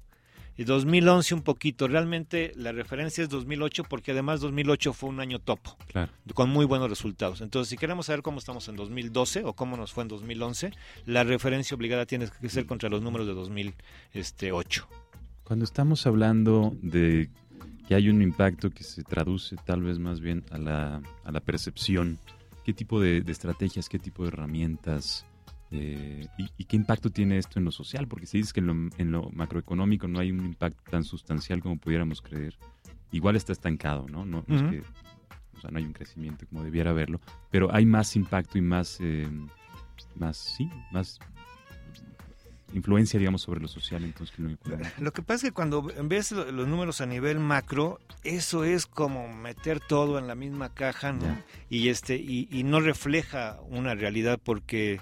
[0.57, 1.87] y 2011 un poquito.
[1.87, 6.11] Realmente la referencia es 2008 porque además 2008 fue un año topo Claro.
[6.33, 7.41] con muy buenos resultados.
[7.41, 10.71] Entonces, si queremos saber cómo estamos en 2012 o cómo nos fue en 2011,
[11.05, 14.87] la referencia obligada tiene que ser contra los números de 2008.
[15.43, 17.29] Cuando estamos hablando de
[17.87, 21.39] que hay un impacto que se traduce tal vez más bien a la, a la
[21.41, 22.19] percepción,
[22.63, 25.25] ¿qué tipo de, de estrategias, qué tipo de herramientas
[25.73, 28.07] Eh, y, y qué impacto tiene esto en lo social?
[28.07, 31.61] Porque si dices que en lo, en lo macroeconómico no hay un impacto tan sustancial
[31.61, 32.57] como pudiéramos creer,
[33.11, 34.25] igual está estancado, ¿no?
[34.25, 34.79] No, no es que,
[35.57, 38.97] o sea, no hay un crecimiento como debiera haberlo, pero hay más impacto y más,
[38.99, 39.29] eh,
[40.15, 41.19] más, sí, más
[42.73, 44.89] influencia, digamos, sobre lo social entonces que lo económico.
[44.99, 48.85] Lo que pasa es que cuando ves lo- los números a nivel macro, eso es
[48.85, 51.37] como meter todo en la misma caja, ¿no?
[51.69, 55.01] Y este y, y no refleja una realidad porque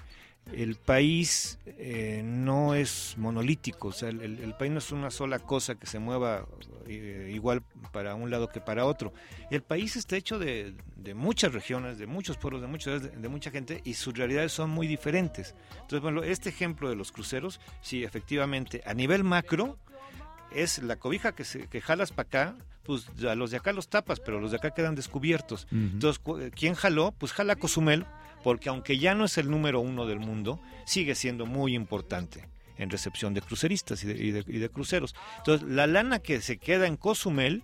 [0.52, 5.74] el país eh, no es monolítico, o sea, el, país no es una sola cosa
[5.76, 6.46] que se mueva
[6.86, 9.12] eh, igual para un lado que para otro.
[9.50, 13.28] El país está hecho de, de muchas regiones, de muchos pueblos, de, muchos, de, de
[13.28, 15.54] mucha gente y sus realidades son muy diferentes.
[15.74, 19.78] Entonces, bueno, este ejemplo de los cruceros, sí, efectivamente, a nivel macro,
[20.52, 23.88] es la cobija que, se, que jalas para acá, pues a los de acá los
[23.88, 25.68] tapas, pero los de acá quedan descubiertos.
[25.70, 27.12] Entonces, cu- ¿quién jaló?
[27.16, 28.04] Pues jala Cozumel,
[28.42, 32.48] porque aunque ya no es el número uno del mundo, sigue siendo muy importante
[32.78, 35.14] en recepción de cruceristas y de, y de- y de cruceros.
[35.38, 37.62] Entonces, la lana que se queda en Cozumel,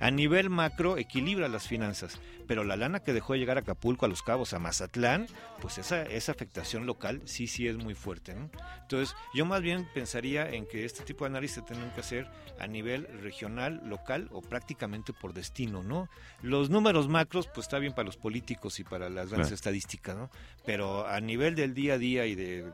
[0.00, 2.18] a nivel macro, equilibra las finanzas.
[2.46, 5.26] Pero la lana que dejó de llegar a Acapulco, a Los Cabos, a Mazatlán,
[5.62, 8.34] pues esa, esa afectación local sí, sí es muy fuerte.
[8.34, 8.50] ¿no?
[8.82, 12.28] Entonces, yo más bien pensaría en que este tipo de análisis se tienen que hacer
[12.60, 16.08] a nivel regional, local o prácticamente por destino, ¿no?
[16.42, 19.54] Los números macros, pues está bien para los políticos y para las grandes Claro.
[19.54, 20.30] estadísticas, ¿no?
[20.66, 22.70] Pero a nivel del día a día y de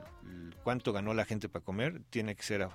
[0.64, 2.70] cuánto ganó la gente para comer, tiene que ser a-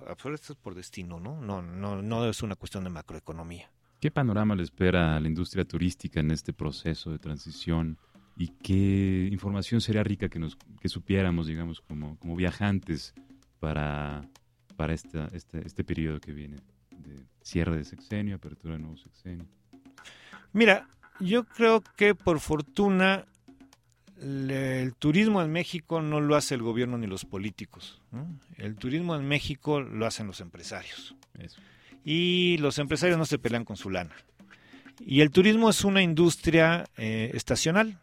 [0.64, 1.42] por destino, ¿no?
[1.42, 3.70] No, no, no es una cuestión de macroeconomía.
[4.00, 7.98] ¿Qué panorama le espera a la industria turística en este proceso de transición?
[8.38, 13.14] ¿Y qué información sería rica que nos que supiéramos, digamos, como, como viajantes
[13.60, 14.28] para,
[14.76, 16.58] para esta, este, este periodo que viene
[16.92, 19.46] de cierre de sexenio, apertura de nuevo sexenio?
[20.54, 20.88] Mira,
[21.20, 23.26] yo creo que por fortuna
[24.22, 28.02] le- el turismo en México no lo hace el gobierno ni los políticos.
[28.12, 28.28] ¿no?
[28.58, 31.16] El turismo en México lo hacen los empresarios.
[31.40, 31.60] Eso.
[32.06, 34.16] Y los empresarios no se pelean con su lana.
[35.00, 38.00] Y el turismo es una industria eh, estacional.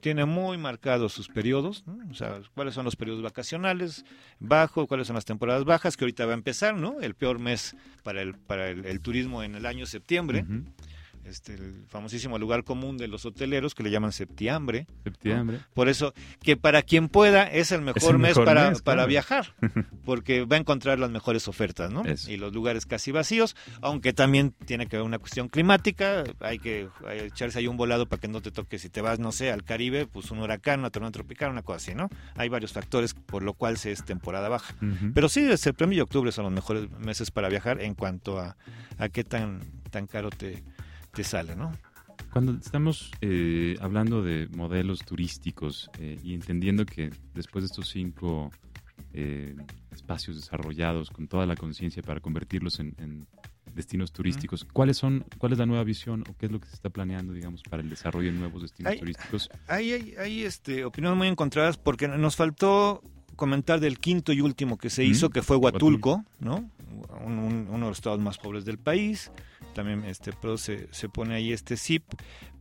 [0.00, 4.04] Tiene muy marcados sus periodos, o sea, cuáles son los periodos vacacionales
[4.38, 7.00] bajos, cuáles son las temporadas bajas, que ahorita va a empezar, ¿no?
[7.00, 10.44] El peor mes para el, para el, turismo en el año septiembre.
[11.26, 14.86] Este, el famosísimo lugar común de los hoteleros que le llaman septiembre.
[15.04, 15.60] Septiembre.
[15.74, 18.96] Por eso, que para quien pueda es el mejor, el mes, mejor para, mes, para
[18.96, 19.08] claro.
[19.08, 19.54] viajar,
[20.04, 22.04] porque va a encontrar las mejores ofertas, ¿no?
[22.04, 22.30] Eso.
[22.30, 26.88] Y los lugares casi vacíos, aunque también tiene que haber una cuestión climática, hay que
[27.10, 29.64] echarse ahí un volado para que no te toque, si te vas, no sé, al
[29.64, 32.08] Caribe, pues un huracán, una tormenta tropical, una cosa así, ¿no?
[32.34, 34.74] Hay varios factores por lo cual se es temporada baja.
[35.14, 38.56] Pero sí, septiembre y octubre son los mejores meses para viajar en cuanto a,
[38.98, 39.60] a qué tan,
[39.90, 40.62] tan caro te,
[41.16, 41.72] te sale, ¿no?
[42.32, 48.50] Cuando estamos eh, hablando de modelos turísticos eh, y entendiendo que después de estos cinco
[49.14, 49.54] eh,
[49.92, 53.26] espacios desarrollados con toda la conciencia para convertirlos en, en
[53.74, 56.74] destinos turísticos, ¿cuáles son, cuál es la nueva visión o qué es lo que se
[56.74, 59.48] está planeando, digamos, para el desarrollo de nuevos destinos turísticos?
[59.68, 63.02] Hay, hay, hay, este, opiniones muy encontradas porque nos faltó
[63.36, 66.70] comentar del quinto y último que se hizo, que fue Huatulco, ¿no?
[67.24, 69.30] Un- un- uno de los estados más pobres del país.
[69.76, 72.02] También este, pero se, se pone ahí este zip,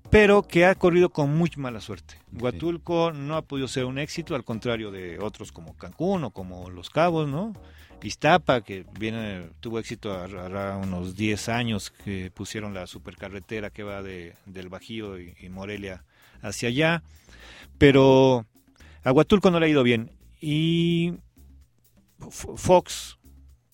[0.09, 2.15] pero que ha corrido con muy mala suerte.
[2.33, 6.69] Huatulco no ha podido ser un éxito, al contrario de otros como Cancún o como
[6.69, 7.53] Los Cabos, ¿no?
[8.03, 14.03] Iztapa, que viene, tuvo éxito hará unos 10 años que pusieron la supercarretera que va
[14.03, 16.03] de, del Bajío y, y Morelia
[16.41, 17.01] hacia allá,
[17.77, 18.45] pero
[19.05, 20.11] a Huatulco no le ha ido bien.
[20.41, 21.13] Y
[22.29, 23.17] Fox,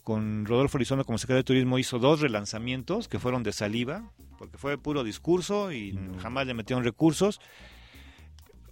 [0.04, 4.58] con Rodolfo Elizondo como secretario de Turismo, hizo dos relanzamientos que fueron de saliva, porque
[4.58, 6.18] fue puro discurso y No.
[6.20, 7.39] jamás le metieron recursos.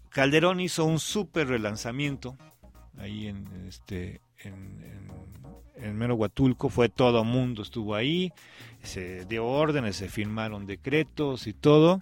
[0.10, 2.38] Calderón hizo un súper relanzamiento
[2.98, 4.54] ahí en este en,
[4.84, 5.10] en-
[5.76, 8.34] en mero Huatulco, fue todo mundo estuvo ahí,
[8.84, 12.02] se dio órdenes, se firmaron decretos y todo.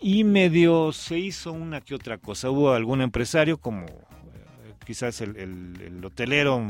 [0.00, 2.48] Y medio se hizo una que otra cosa.
[2.50, 6.64] Hubo algún empresario como eh, quizás el, el- el hotelero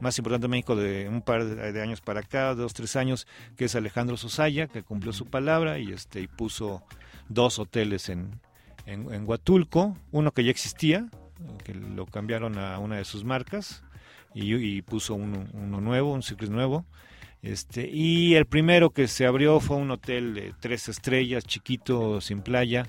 [0.00, 3.26] más importante de México de un par de años para acá, dos, tres años,
[3.56, 6.82] que es Alejandro Sosaya, que cumplió su palabra y este y puso
[7.28, 8.40] dos hoteles en,
[8.86, 11.08] en, en Huatulco, uno que ya existía,
[11.64, 13.82] que lo cambiaron a una de sus marcas,
[14.34, 16.84] y, y puso uno, uno nuevo, un ciclis nuevo.
[17.42, 22.40] Este, y el primero que se abrió fue un hotel de tres estrellas, chiquito, sin
[22.40, 22.88] playa.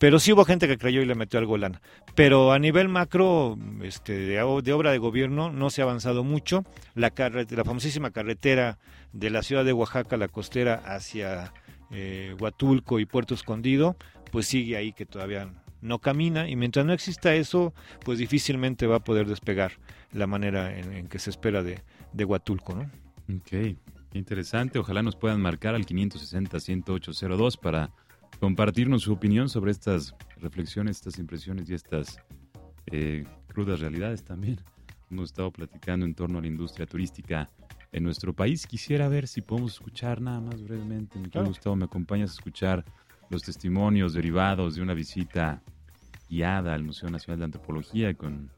[0.00, 1.82] Pero sí hubo gente que creyó y le metió algo lana.
[2.14, 6.64] Pero a nivel macro, este, de, de obra de gobierno, no se ha avanzado mucho.
[6.94, 8.78] La, la famosísima carretera
[9.12, 11.52] de la ciudad de Oaxaca, la costera, hacia
[11.90, 13.94] eh, Huatulco y Puerto Escondido,
[14.32, 18.96] pues sigue ahí que todavía no camina y mientras no exista eso, pues difícilmente va
[18.96, 19.72] a poder despegar
[20.12, 21.82] la manera en, que se espera de,
[22.24, 22.90] Huatulco, ¿no?
[23.36, 23.76] Ok,
[24.14, 24.78] interesante.
[24.78, 27.90] Ojalá nos puedan marcar al 560-10802 para
[28.38, 32.18] compartirnos su opinión sobre estas reflexiones, estas impresiones y estas
[32.86, 34.60] eh, crudas realidades también.
[35.10, 37.50] Hemos estado platicando en torno a la industria turística
[37.92, 38.66] en nuestro país.
[38.66, 41.18] Quisiera ver si podemos escuchar nada más brevemente.
[41.18, 41.48] Mi Claro.
[41.48, 42.84] Gustavo, ¿me acompañas a escuchar
[43.28, 45.62] los testimonios derivados de una visita
[46.28, 48.50] guiada al Museo Nacional de Antropología con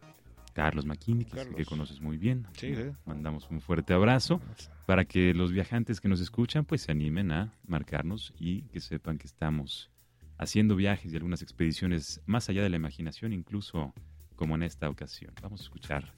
[0.53, 2.47] Carlos McKinney, que, que conoces muy bien?
[2.53, 2.91] Sí, sí.
[3.05, 4.41] Mandamos un fuerte abrazo
[4.87, 9.19] para que los viajantes que nos escuchan pues se animen a marcarnos y que sepan
[9.19, 9.91] que estamos
[10.39, 13.95] haciendo viajes y algunas expediciones más allá de la imaginación, incluso
[14.37, 15.33] como en esta ocasión.
[15.41, 16.13] Vamos a escuchar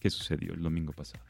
[0.00, 1.24] qué sucedió el domingo pasado.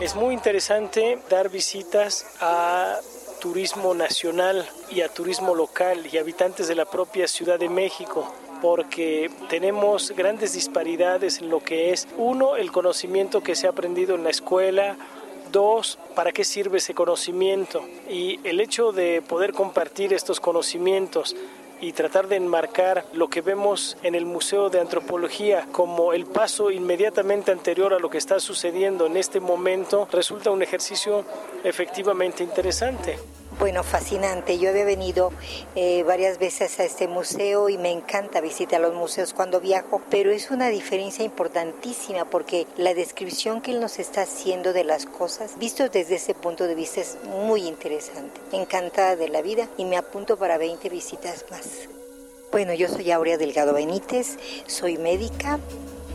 [0.00, 2.98] Es muy interesante dar visitas a
[3.40, 8.34] turismo nacional y a turismo local y habitantes de la propia Ciudad de México
[8.64, 14.14] porque tenemos grandes disparidades en lo que es, uno, el conocimiento que se ha aprendido
[14.14, 14.96] en la escuela,
[15.52, 17.84] Dos, ¿para qué sirve ese conocimiento?
[18.08, 21.36] Y el hecho de poder compartir estos conocimientos
[21.80, 26.70] y tratar de enmarcar lo que vemos en el Museo de Antropología como el paso
[26.70, 31.24] inmediatamente anterior a lo que está sucediendo en este momento resulta un ejercicio
[31.62, 33.18] efectivamente interesante.
[33.58, 34.58] Bueno, fascinante.
[34.58, 35.30] Yo había venido
[35.76, 40.32] eh, varias veces a este museo y me encanta visitar los museos cuando viajo, pero
[40.32, 45.56] es una diferencia importantísima porque la descripción que él nos está haciendo de las cosas,
[45.58, 48.40] visto desde ese punto de vista, es muy interesante.
[48.52, 51.88] Encantada de la vida y me apunto para 20 visitas más.
[52.50, 54.36] Bueno, yo soy Aurea Delgado Benítez,
[54.66, 55.60] soy médica,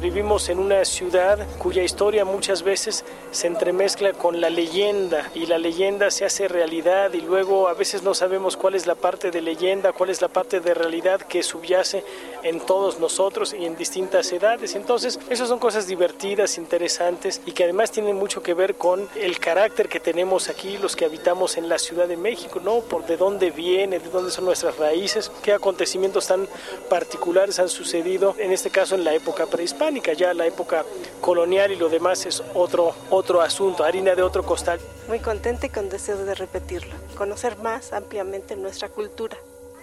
[0.02, 5.58] Vivimos en una ciudad cuya historia muchas veces se entremezcla con la leyenda y la
[5.58, 9.42] leyenda se hace realidad y luego a veces no sabemos cuál es la parte de
[9.42, 12.06] leyenda, cuál es la parte de realidad que subyace
[12.44, 14.76] en todos nosotros y en distintas edades.
[14.76, 19.38] Entonces, esas son cosas divertidas, interesantes y que además tienen mucho que ver con el
[19.38, 22.80] carácter que tenemos aquí los que habitamos en la Ciudad de México, ¿no?
[22.80, 26.48] Por de dónde viene, de dónde son nuestras raíces, qué acontecimientos tan
[26.90, 30.86] particulares han sucedido, en este caso en la época prehispánica ya la época
[31.20, 34.80] colonial y lo demás es otro, otro asunto, harina de otro costal.
[35.08, 39.38] Muy contenta y con deseo de repetirlo, conocer más ampliamente nuestra cultura.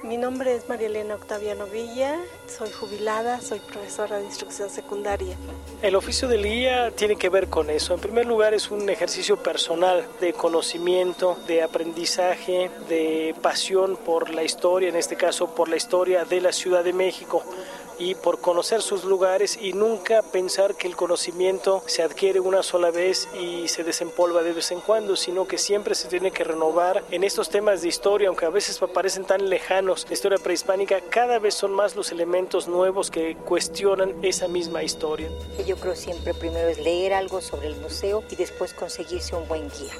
[0.04, 5.36] Mi nombre es María Elena Octaviano Villa, soy jubilada, soy profesora de instrucción secundaria.
[5.82, 7.94] El oficio del guía tiene que ver con eso.
[7.94, 14.44] En primer lugar es un ejercicio personal de conocimiento, de aprendizaje, de pasión por la
[14.44, 17.42] historia, en este caso por la historia de la Ciudad de México
[17.98, 22.90] y por conocer sus lugares y nunca pensar que el conocimiento se adquiere una sola
[22.90, 27.02] vez y se desempolva de vez en cuando, sino que siempre se tiene que renovar
[27.10, 31.38] en estos temas de historia, aunque a veces parecen tan lejanos, la historia prehispánica, cada
[31.38, 35.28] vez son más los elementos nuevos que cuestionan esa misma historia.
[35.66, 39.68] Yo creo siempre primero es leer algo sobre el museo y después conseguirse un buen
[39.70, 39.94] guía.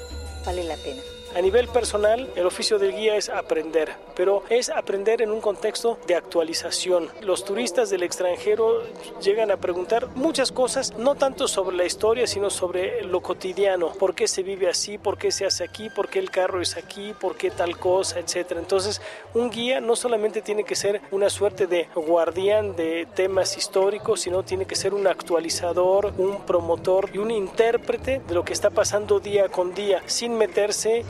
[0.45, 1.01] Vale la pena.
[1.37, 5.99] A nivel personal, el oficio del guía es aprender, pero es aprender en un contexto
[6.07, 7.09] de actualización.
[7.21, 8.81] Los turistas del extranjero
[9.21, 13.91] llegan a preguntar muchas cosas, no tanto sobre la historia, sino sobre lo cotidiano.
[13.91, 14.97] ¿Por qué se vive así?
[14.97, 15.91] ¿Por qué se hace aquí?
[15.91, 17.13] ¿Por qué el carro es aquí?
[17.13, 18.17] ¿Por qué tal cosa?
[18.17, 18.59] Etcétera.
[18.59, 18.99] Entonces,
[19.35, 24.41] un guía no solamente tiene que ser una suerte de guardián de temas históricos, sino
[24.41, 29.19] tiene que ser un actualizador, un promotor y un intérprete de lo que está pasando
[29.19, 31.05] día con día, sin meterse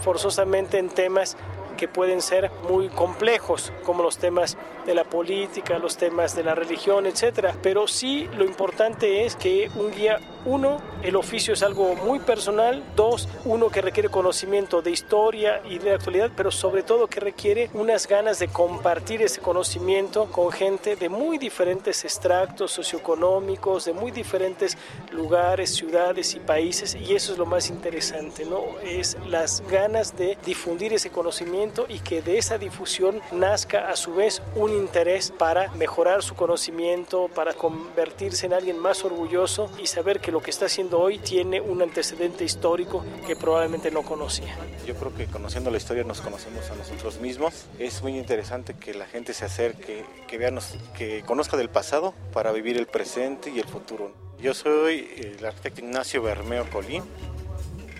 [0.77, 1.37] en temas
[1.77, 4.57] que pueden ser muy complejos, como los temas
[4.87, 7.53] de la política, los temas de la religión, etcétera.
[7.61, 12.81] Pero sí lo importante es que un guía, uno, el oficio es algo muy personal,
[12.95, 17.69] dos, uno que requiere conocimiento de historia y de actualidad, pero sobre todo que requiere
[17.73, 24.11] unas ganas de compartir ese conocimiento con gente de muy diferentes extractos socioeconómicos, de muy
[24.11, 24.77] diferentes
[25.11, 28.61] lugares, ciudades y países, y eso es lo más interesante, ¿no?
[28.85, 34.15] Es las ganas de difundir ese conocimiento y que de esa difusión nazca a su
[34.15, 40.19] vez un interés para mejorar su conocimiento, para convertirse en alguien más orgulloso y saber
[40.19, 44.55] que lo que está haciendo hoy tiene un antecedente histórico que probablemente no conocía.
[44.85, 47.65] Yo creo que conociendo la historia nos conocemos a nosotros mismos.
[47.77, 50.51] Es muy interesante que la gente se acerque, que vea,
[50.97, 54.11] que conozca del pasado para vivir el presente y el futuro.
[54.39, 57.03] Yo soy el arquitecto Ignacio Bermeo Colín.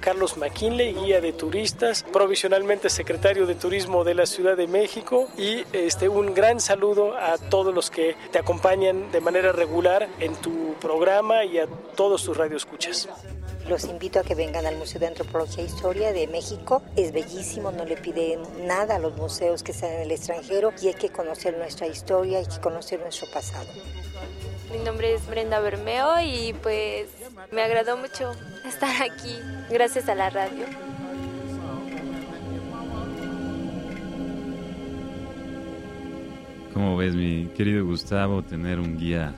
[0.07, 5.65] Carlos McKinley, guía de turistas, provisionalmente secretario de Turismo de la Ciudad de México y
[5.73, 10.75] este un gran saludo a todos los que te acompañan de manera regular en tu
[10.75, 13.09] programa y a todos tus radioescuchas.
[13.67, 16.81] Los invito a que vengan al Museo de Antropología e Historia de México.
[16.95, 20.87] Es bellísimo, no le piden nada a los museos que están en el extranjero y
[20.87, 23.67] hay que conocer nuestra historia, hay que conocer nuestro pasado.
[24.71, 27.07] Mi nombre es Brenda Bermeo y pues
[27.53, 28.31] me agradó mucho
[28.65, 29.35] estar aquí
[29.69, 30.65] gracias a la radio.
[36.73, 39.33] ¿Cómo ves, mi querido Gustavo, tener un guía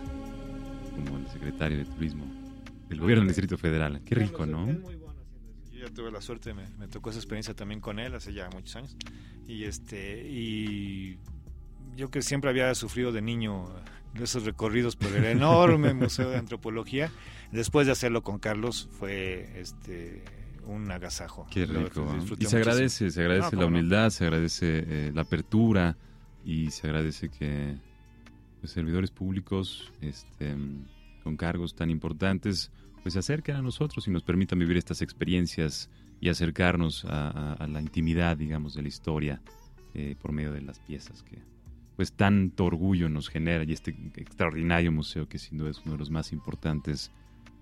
[0.95, 2.25] como el secretario de Turismo
[2.89, 4.01] del gobierno del Distrito Federal?
[4.03, 4.67] Qué rico, ¿no?
[5.71, 8.49] Yo ya tuve la suerte, me, me tocó esa experiencia también con él hace ya
[8.49, 8.97] muchos años.
[9.47, 11.19] Y este y
[11.95, 13.67] yo que siempre había sufrido de niño
[14.13, 17.11] de esos recorridos por el enorme Museo de Antropología,
[17.51, 20.23] después de hacerlo con Carlos fue este
[20.65, 21.47] un agasajo.
[21.51, 22.05] Qué rico.
[22.17, 22.57] Y se muchísimo.
[22.59, 23.75] agradece, se agradece No, la no.
[23.75, 25.97] humildad, se agradece eh, la apertura
[26.45, 27.75] y se agradece que
[28.61, 30.55] los servidores públicos este,
[31.23, 35.89] con cargos tan importantes pues se acerquen a nosotros y nos permitan vivir estas experiencias
[36.21, 39.41] y acercarnos a, a- a la intimidad, digamos, de la historia
[39.95, 41.41] eh, por medio de las piezas que
[41.99, 45.97] pues tanto orgullo nos genera y este extraordinario museo que sin duda es uno de
[45.97, 47.11] los más importantes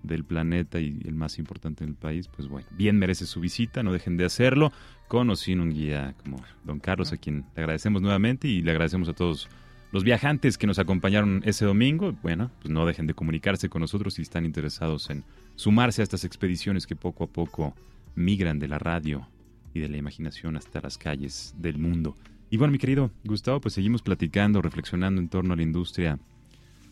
[0.04, 3.82] del planeta y el más importante en el país, pues bueno, bien merece su visita,
[3.82, 4.70] no dejen de hacerlo,
[5.08, 8.70] con o sin un guía como don Carlos, a quien le agradecemos nuevamente y le
[8.70, 9.48] agradecemos a todos
[9.90, 12.12] los viajantes que nos acompañaron ese domingo.
[12.22, 15.24] Bueno, pues no dejen de comunicarse con nosotros si están interesados en
[15.56, 17.74] sumarse a estas expediciones que poco a poco
[18.14, 19.26] migran de la radio
[19.74, 22.14] y de la imaginación hasta las calles del mundo.
[22.50, 26.18] Y bueno, mi querido Gustavo, pues seguimos platicando, reflexionando en torno a la industria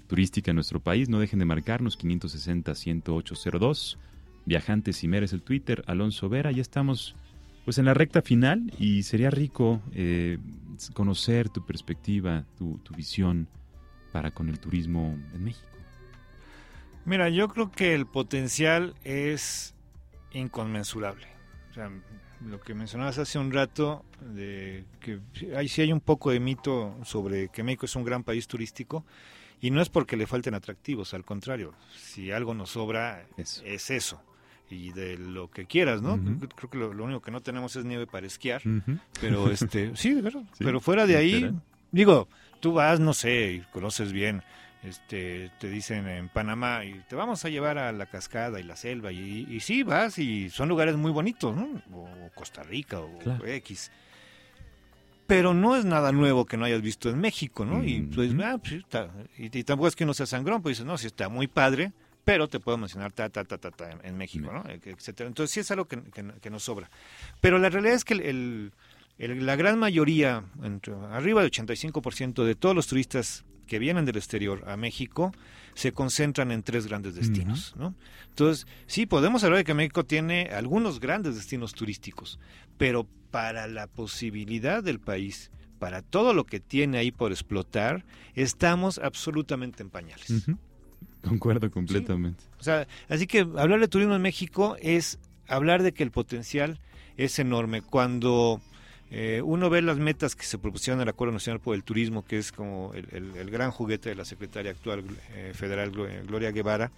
[0.06, 1.08] turística en nuestro país.
[1.08, 3.96] No dejen de marcarnos 560-10802.
[4.44, 6.52] Viajantes y Meres el Twitter, Alonso Vera.
[6.52, 7.16] Ya estamos
[7.64, 10.38] pues en la recta final y sería rico eh,
[10.92, 13.48] conocer tu perspectiva, tu, tu visión
[14.12, 15.66] para con el turismo en México.
[17.04, 19.74] Mira, yo creo que el potencial es
[20.32, 21.26] inconmensurable.
[21.70, 21.90] O sea,
[22.44, 25.20] lo que mencionabas hace un rato, de que
[25.56, 29.04] hay, sí hay un poco de mito sobre que México es un gran país turístico,
[29.60, 33.62] y no es porque le falten atractivos, al contrario, si algo nos sobra Eso.
[33.64, 34.20] es eso,
[34.70, 36.18] y de lo que quieras, ¿no?
[36.18, 38.62] Creo, creo que lo, lo único que no tenemos es nieve para esquiar,
[39.20, 41.62] pero este, sí, de verdad, Sí, pero fuera de ahí, literal.
[41.90, 42.28] digo,
[42.60, 44.42] tú vas, no sé, y conoces bien,
[44.86, 48.76] este, te dicen en Panamá y te vamos a llevar a la cascada y la
[48.76, 51.82] selva y, y sí vas y son lugares muy bonitos, ¿no?
[51.92, 53.44] O Costa Rica o Claro.
[53.46, 53.90] X.
[55.26, 57.82] Pero no es nada nuevo que no hayas visto en México, ¿no?
[57.82, 58.42] Y dices, Ujú.
[58.44, 59.10] ah, pues está.
[59.36, 61.92] Y, y tampoco es que uno sea sangrón, pues dices, no, sí está muy padre,
[62.24, 64.62] pero te puedo mencionar ta, ta, ta, ta, ta en, en México, ¿no?
[64.70, 65.26] Etcétera.
[65.28, 66.88] Entonces sí es algo que, que- que nos sobra.
[67.40, 68.72] Pero la realidad es que el, el-
[69.18, 74.16] el- la gran mayoría, entre- arriba del 85% de todos los turistas que vienen del
[74.16, 75.32] exterior a México
[75.74, 77.94] se concentran en tres grandes destinos, ¿no?
[78.30, 82.38] Entonces, sí, podemos hablar de que México tiene algunos grandes destinos turísticos,
[82.78, 88.98] pero para la posibilidad del país, para todo lo que tiene ahí por explotar, estamos
[88.98, 90.46] absolutamente en pañales.
[91.22, 92.44] Concuerdo completamente.
[92.58, 96.78] O sea, así que hablar de turismo en México es hablar de que el potencial
[97.16, 97.82] es enorme.
[97.82, 98.62] Cuando
[99.10, 102.38] eh, uno ve las metas que se propusieron el Acuerdo Nacional por el Turismo, que
[102.38, 105.04] es como el, el- gran juguete de la secretaria actual
[105.34, 106.90] eh, federal eh, Gloria Guevara,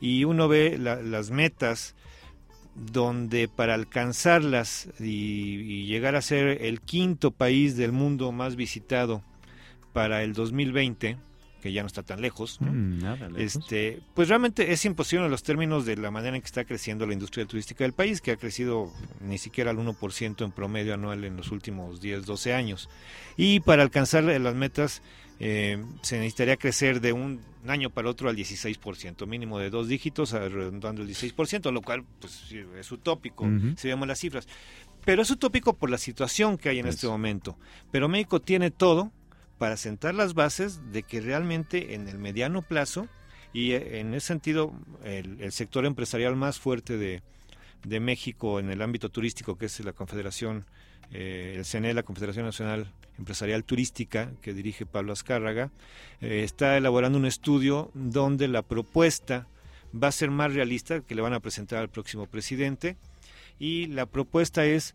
[0.00, 1.94] y uno ve la- las metas
[2.74, 9.22] donde para alcanzarlas y llegar a ser el quinto país del mundo más visitado
[9.94, 11.16] para el 2020,
[11.66, 12.72] que ya no está tan lejos, ¿no?
[12.72, 13.56] Mm, nada, lejos.
[13.56, 17.06] Este, pues realmente es imposible en los términos de la manera en que está creciendo
[17.06, 21.24] la industria turística del país, que ha crecido ni siquiera al 1% en promedio anual
[21.24, 22.88] en los últimos 10, 12 años.
[23.36, 25.02] Y para alcanzar las metas
[25.40, 30.30] eh, se necesitaría crecer de un año para otro al 16%, mínimo de dos dígitos,
[30.30, 32.44] redondando el 16%, lo cual pues,
[32.78, 33.74] es utópico Ujú.
[33.76, 34.46] si vemos las cifras.
[35.04, 37.58] Pero es utópico por la situación que hay en este momento.
[37.90, 39.12] Pero México tiene todo
[39.58, 43.08] para sentar las bases de que realmente en el mediano plazo,
[43.52, 44.72] y eh, en ese sentido
[45.04, 47.22] el, sector empresarial más fuerte de,
[47.84, 50.66] de México en el ámbito turístico, que es la Confederación,
[51.12, 55.70] eh, el CNE, la Confederación Nacional Empresarial Turística, que dirige Pablo Azcárraga,
[56.20, 59.46] eh, está elaborando un estudio donde la propuesta
[59.94, 62.96] va a ser más realista, que le van a presentar al próximo presidente,
[63.58, 64.94] y la propuesta es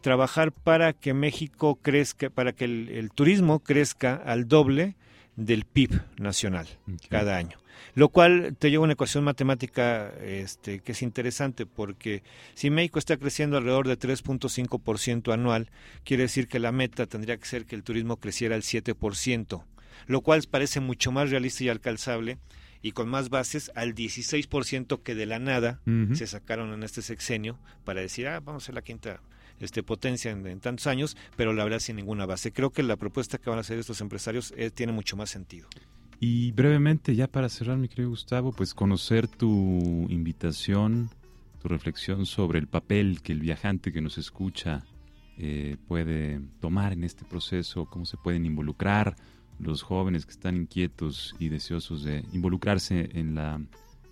[0.00, 4.96] trabajar para que México crezca, para que el, el turismo crezca al doble
[5.38, 6.66] del PIB nacional
[7.08, 7.58] cada año.
[7.94, 12.22] Lo cual te lleva a una ecuación matemática este, que es interesante porque
[12.54, 15.70] si México está creciendo alrededor de 3.5% anual,
[16.04, 19.64] quiere decir que la meta tendría que ser que el turismo creciera al 7%,
[20.06, 22.38] lo cual parece mucho más realista y alcanzable
[22.82, 25.80] y con más bases al 16% que de la nada
[26.14, 29.20] se sacaron en este sexenio para decir, ah, vamos a ser la quinta
[29.60, 32.52] este, potencia en, tantos años, pero la verdad sin ninguna base.
[32.52, 35.68] Creo que la propuesta que van a hacer estos empresarios eh, tiene mucho más sentido.
[36.20, 39.46] Y brevemente, ya para cerrar, mi querido Gustavo, pues conocer tu
[40.08, 41.10] invitación,
[41.62, 44.84] tu reflexión sobre el papel que el viajante que nos escucha
[45.38, 49.14] eh, puede tomar en este proceso, cómo se pueden involucrar
[49.60, 53.60] los jóvenes que están inquietos y deseosos de involucrarse en la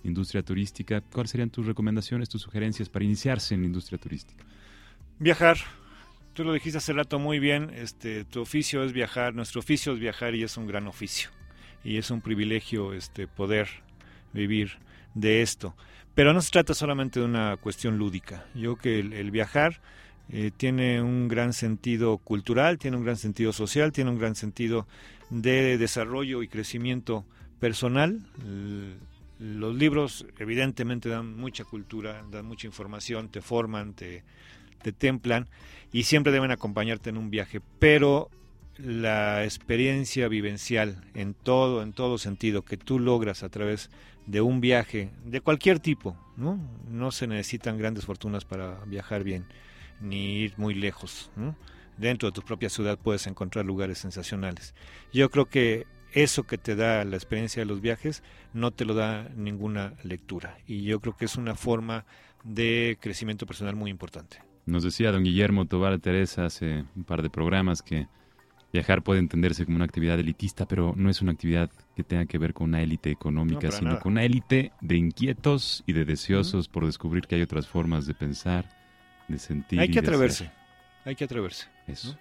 [0.04, 1.00] industria turística.
[1.00, 4.44] ¿Cuáles serían tus recomendaciones, tus sugerencias para iniciarse en la industria turística?
[5.18, 5.56] Viajar.
[6.34, 9.98] Tú lo dijiste hace rato muy bien, este, tu oficio es viajar, nuestro oficio es
[9.98, 11.30] viajar y es un gran oficio.
[11.82, 13.66] Y es un privilegio este, poder
[14.34, 14.72] vivir
[15.14, 15.74] de esto.
[16.14, 18.44] Pero no se trata solamente de una cuestión lúdica.
[18.54, 19.80] Yo creo que el, viajar
[20.28, 24.86] eh, tiene un gran sentido cultural, tiene un gran sentido social, tiene un gran sentido
[25.30, 27.24] de desarrollo y crecimiento
[27.58, 28.20] personal.
[29.38, 34.22] Los libros evidentemente dan mucha cultura, dan mucha información, te forman, te,
[34.82, 35.48] te templan
[35.92, 38.30] y siempre deben acompañarte en un viaje, pero
[38.78, 43.90] la experiencia vivencial en todo, en todo sentido que tú logras a través
[44.26, 46.58] de un viaje de cualquier tipo, ¿no?
[46.90, 49.46] No se necesitan grandes fortunas para viajar bien,
[50.00, 51.30] ni ir muy lejos.
[51.96, 54.74] Dentro de tu propia ciudad puedes encontrar lugares sensacionales.
[55.12, 58.22] Yo creo que eso que te da la experiencia de los viajes
[58.52, 62.04] no te lo da ninguna lectura y yo creo que es una forma
[62.44, 64.38] de crecimiento personal muy importante.
[64.66, 68.08] Nos decía don Guillermo Tobar Teresa hace un par de programas que
[68.72, 72.36] viajar puede entenderse como una actividad elitista, pero no es una actividad que tenga que
[72.36, 74.00] ver con una élite económica, sino nada.
[74.00, 78.14] con una élite de inquietos y de deseosos por descubrir que hay otras formas de
[78.14, 78.68] pensar,
[79.28, 79.78] de sentir.
[79.78, 80.56] Hay que atreverse, hacer.
[81.04, 81.68] hay que atreverse.
[81.86, 82.18] Eso.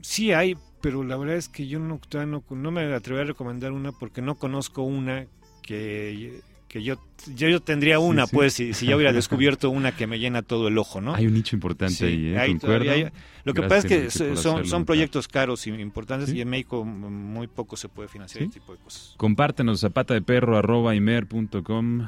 [0.01, 2.01] Sí hay, pero la verdad es que yo no,
[2.49, 5.27] no me atrevo a recomendar una porque no conozco una
[5.61, 6.41] que,
[6.71, 6.95] que yo,
[7.35, 8.35] yo, yo tendría una, sí.
[8.35, 11.13] pues, si, si ya hubiera descubierto una que me llena todo el ojo, ¿no?
[11.13, 12.39] Hay un nicho importante Sí, ahí, ¿eh?
[12.39, 12.85] hay Concuerdo.
[12.85, 13.11] todavía hay-
[13.43, 16.85] Lo que Gracias, pasa es que son, son proyectos caros y importantes y en México
[16.85, 19.13] muy poco se puede financiar este tipo de cosas.
[19.17, 22.07] Compártenos zapata de perro arroba imer.com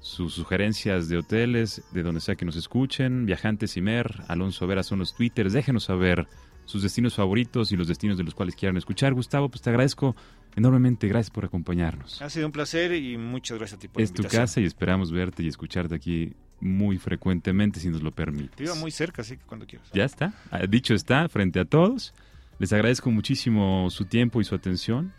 [0.00, 5.00] sus sugerencias de hoteles, de donde sea que nos escuchen, Viajantes Imer, Alonso Vera son
[5.00, 6.28] los twitters, déjenos saber
[6.68, 9.14] sus destinos favoritos y los destinos de los cuales quieran escuchar.
[9.14, 10.14] Gustavo, pues te agradezco
[10.54, 12.20] enormemente, gracias por acompañarnos.
[12.20, 14.42] Ha sido un placer y muchas gracias a ti por Es la tu invitación.
[14.42, 18.56] casa y esperamos verte y escucharte aquí muy frecuentemente si nos lo permites.
[18.56, 19.88] Te iba muy cerca, así que cuando quieras.
[19.94, 22.12] Ya está, Ah, dicho está, frente a todos.
[22.58, 25.12] Les agradezco muchísimo su tiempo y su atención.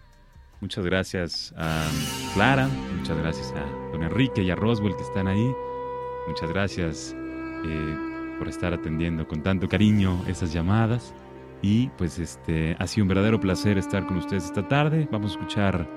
[0.62, 1.90] Muchas gracias a
[2.36, 5.50] Clara, muchas gracias a don Enrique y a Roswell que están ahí.
[6.28, 7.16] Muchas gracias
[7.66, 7.96] eh,
[8.38, 11.14] por estar atendiendo con tanto cariño esas llamadas.
[11.62, 15.08] Y pues este ha sido un verdadero placer estar con ustedes esta tarde.
[15.12, 15.88] Vamos a escuchar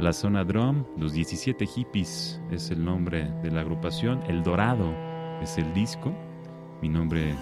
[0.00, 4.94] la zona drum, los 17 hippies es el nombre de la agrupación, El Dorado
[5.42, 6.14] es el disco.
[6.80, 7.34] Mi nombre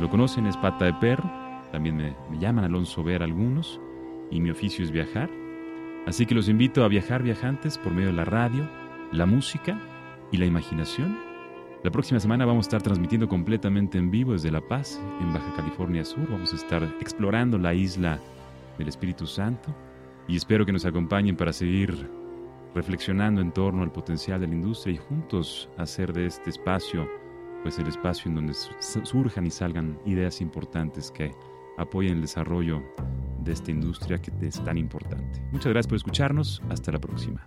[0.00, 1.28] lo conocen, es Pata de Perro.
[1.72, 3.80] También me, me llaman Alonso Ver algunos.
[4.30, 5.30] Y mi oficio es viajar.
[6.06, 8.68] Así que los invito a viajar viajantes por medio de la radio,
[9.10, 9.80] la música
[10.30, 11.25] y la imaginación.
[11.86, 15.54] La próxima semana vamos a estar transmitiendo completamente en vivo desde La Paz, en Baja
[15.54, 16.28] California Sur.
[16.28, 18.18] Vamos a estar explorando la isla
[18.76, 19.72] del Espíritu Santo
[20.26, 22.10] y espero que nos acompañen para seguir
[22.74, 27.08] reflexionando en torno al potencial de la industria y juntos hacer de este espacio
[27.62, 28.74] pues el espacio en donde su-
[29.04, 31.30] surjan y salgan ideas importantes que
[31.78, 32.82] apoyen el desarrollo
[33.44, 35.40] de esta industria que es tan importante.
[35.52, 36.60] Muchas gracias por escucharnos.
[36.68, 37.46] Hasta la próxima.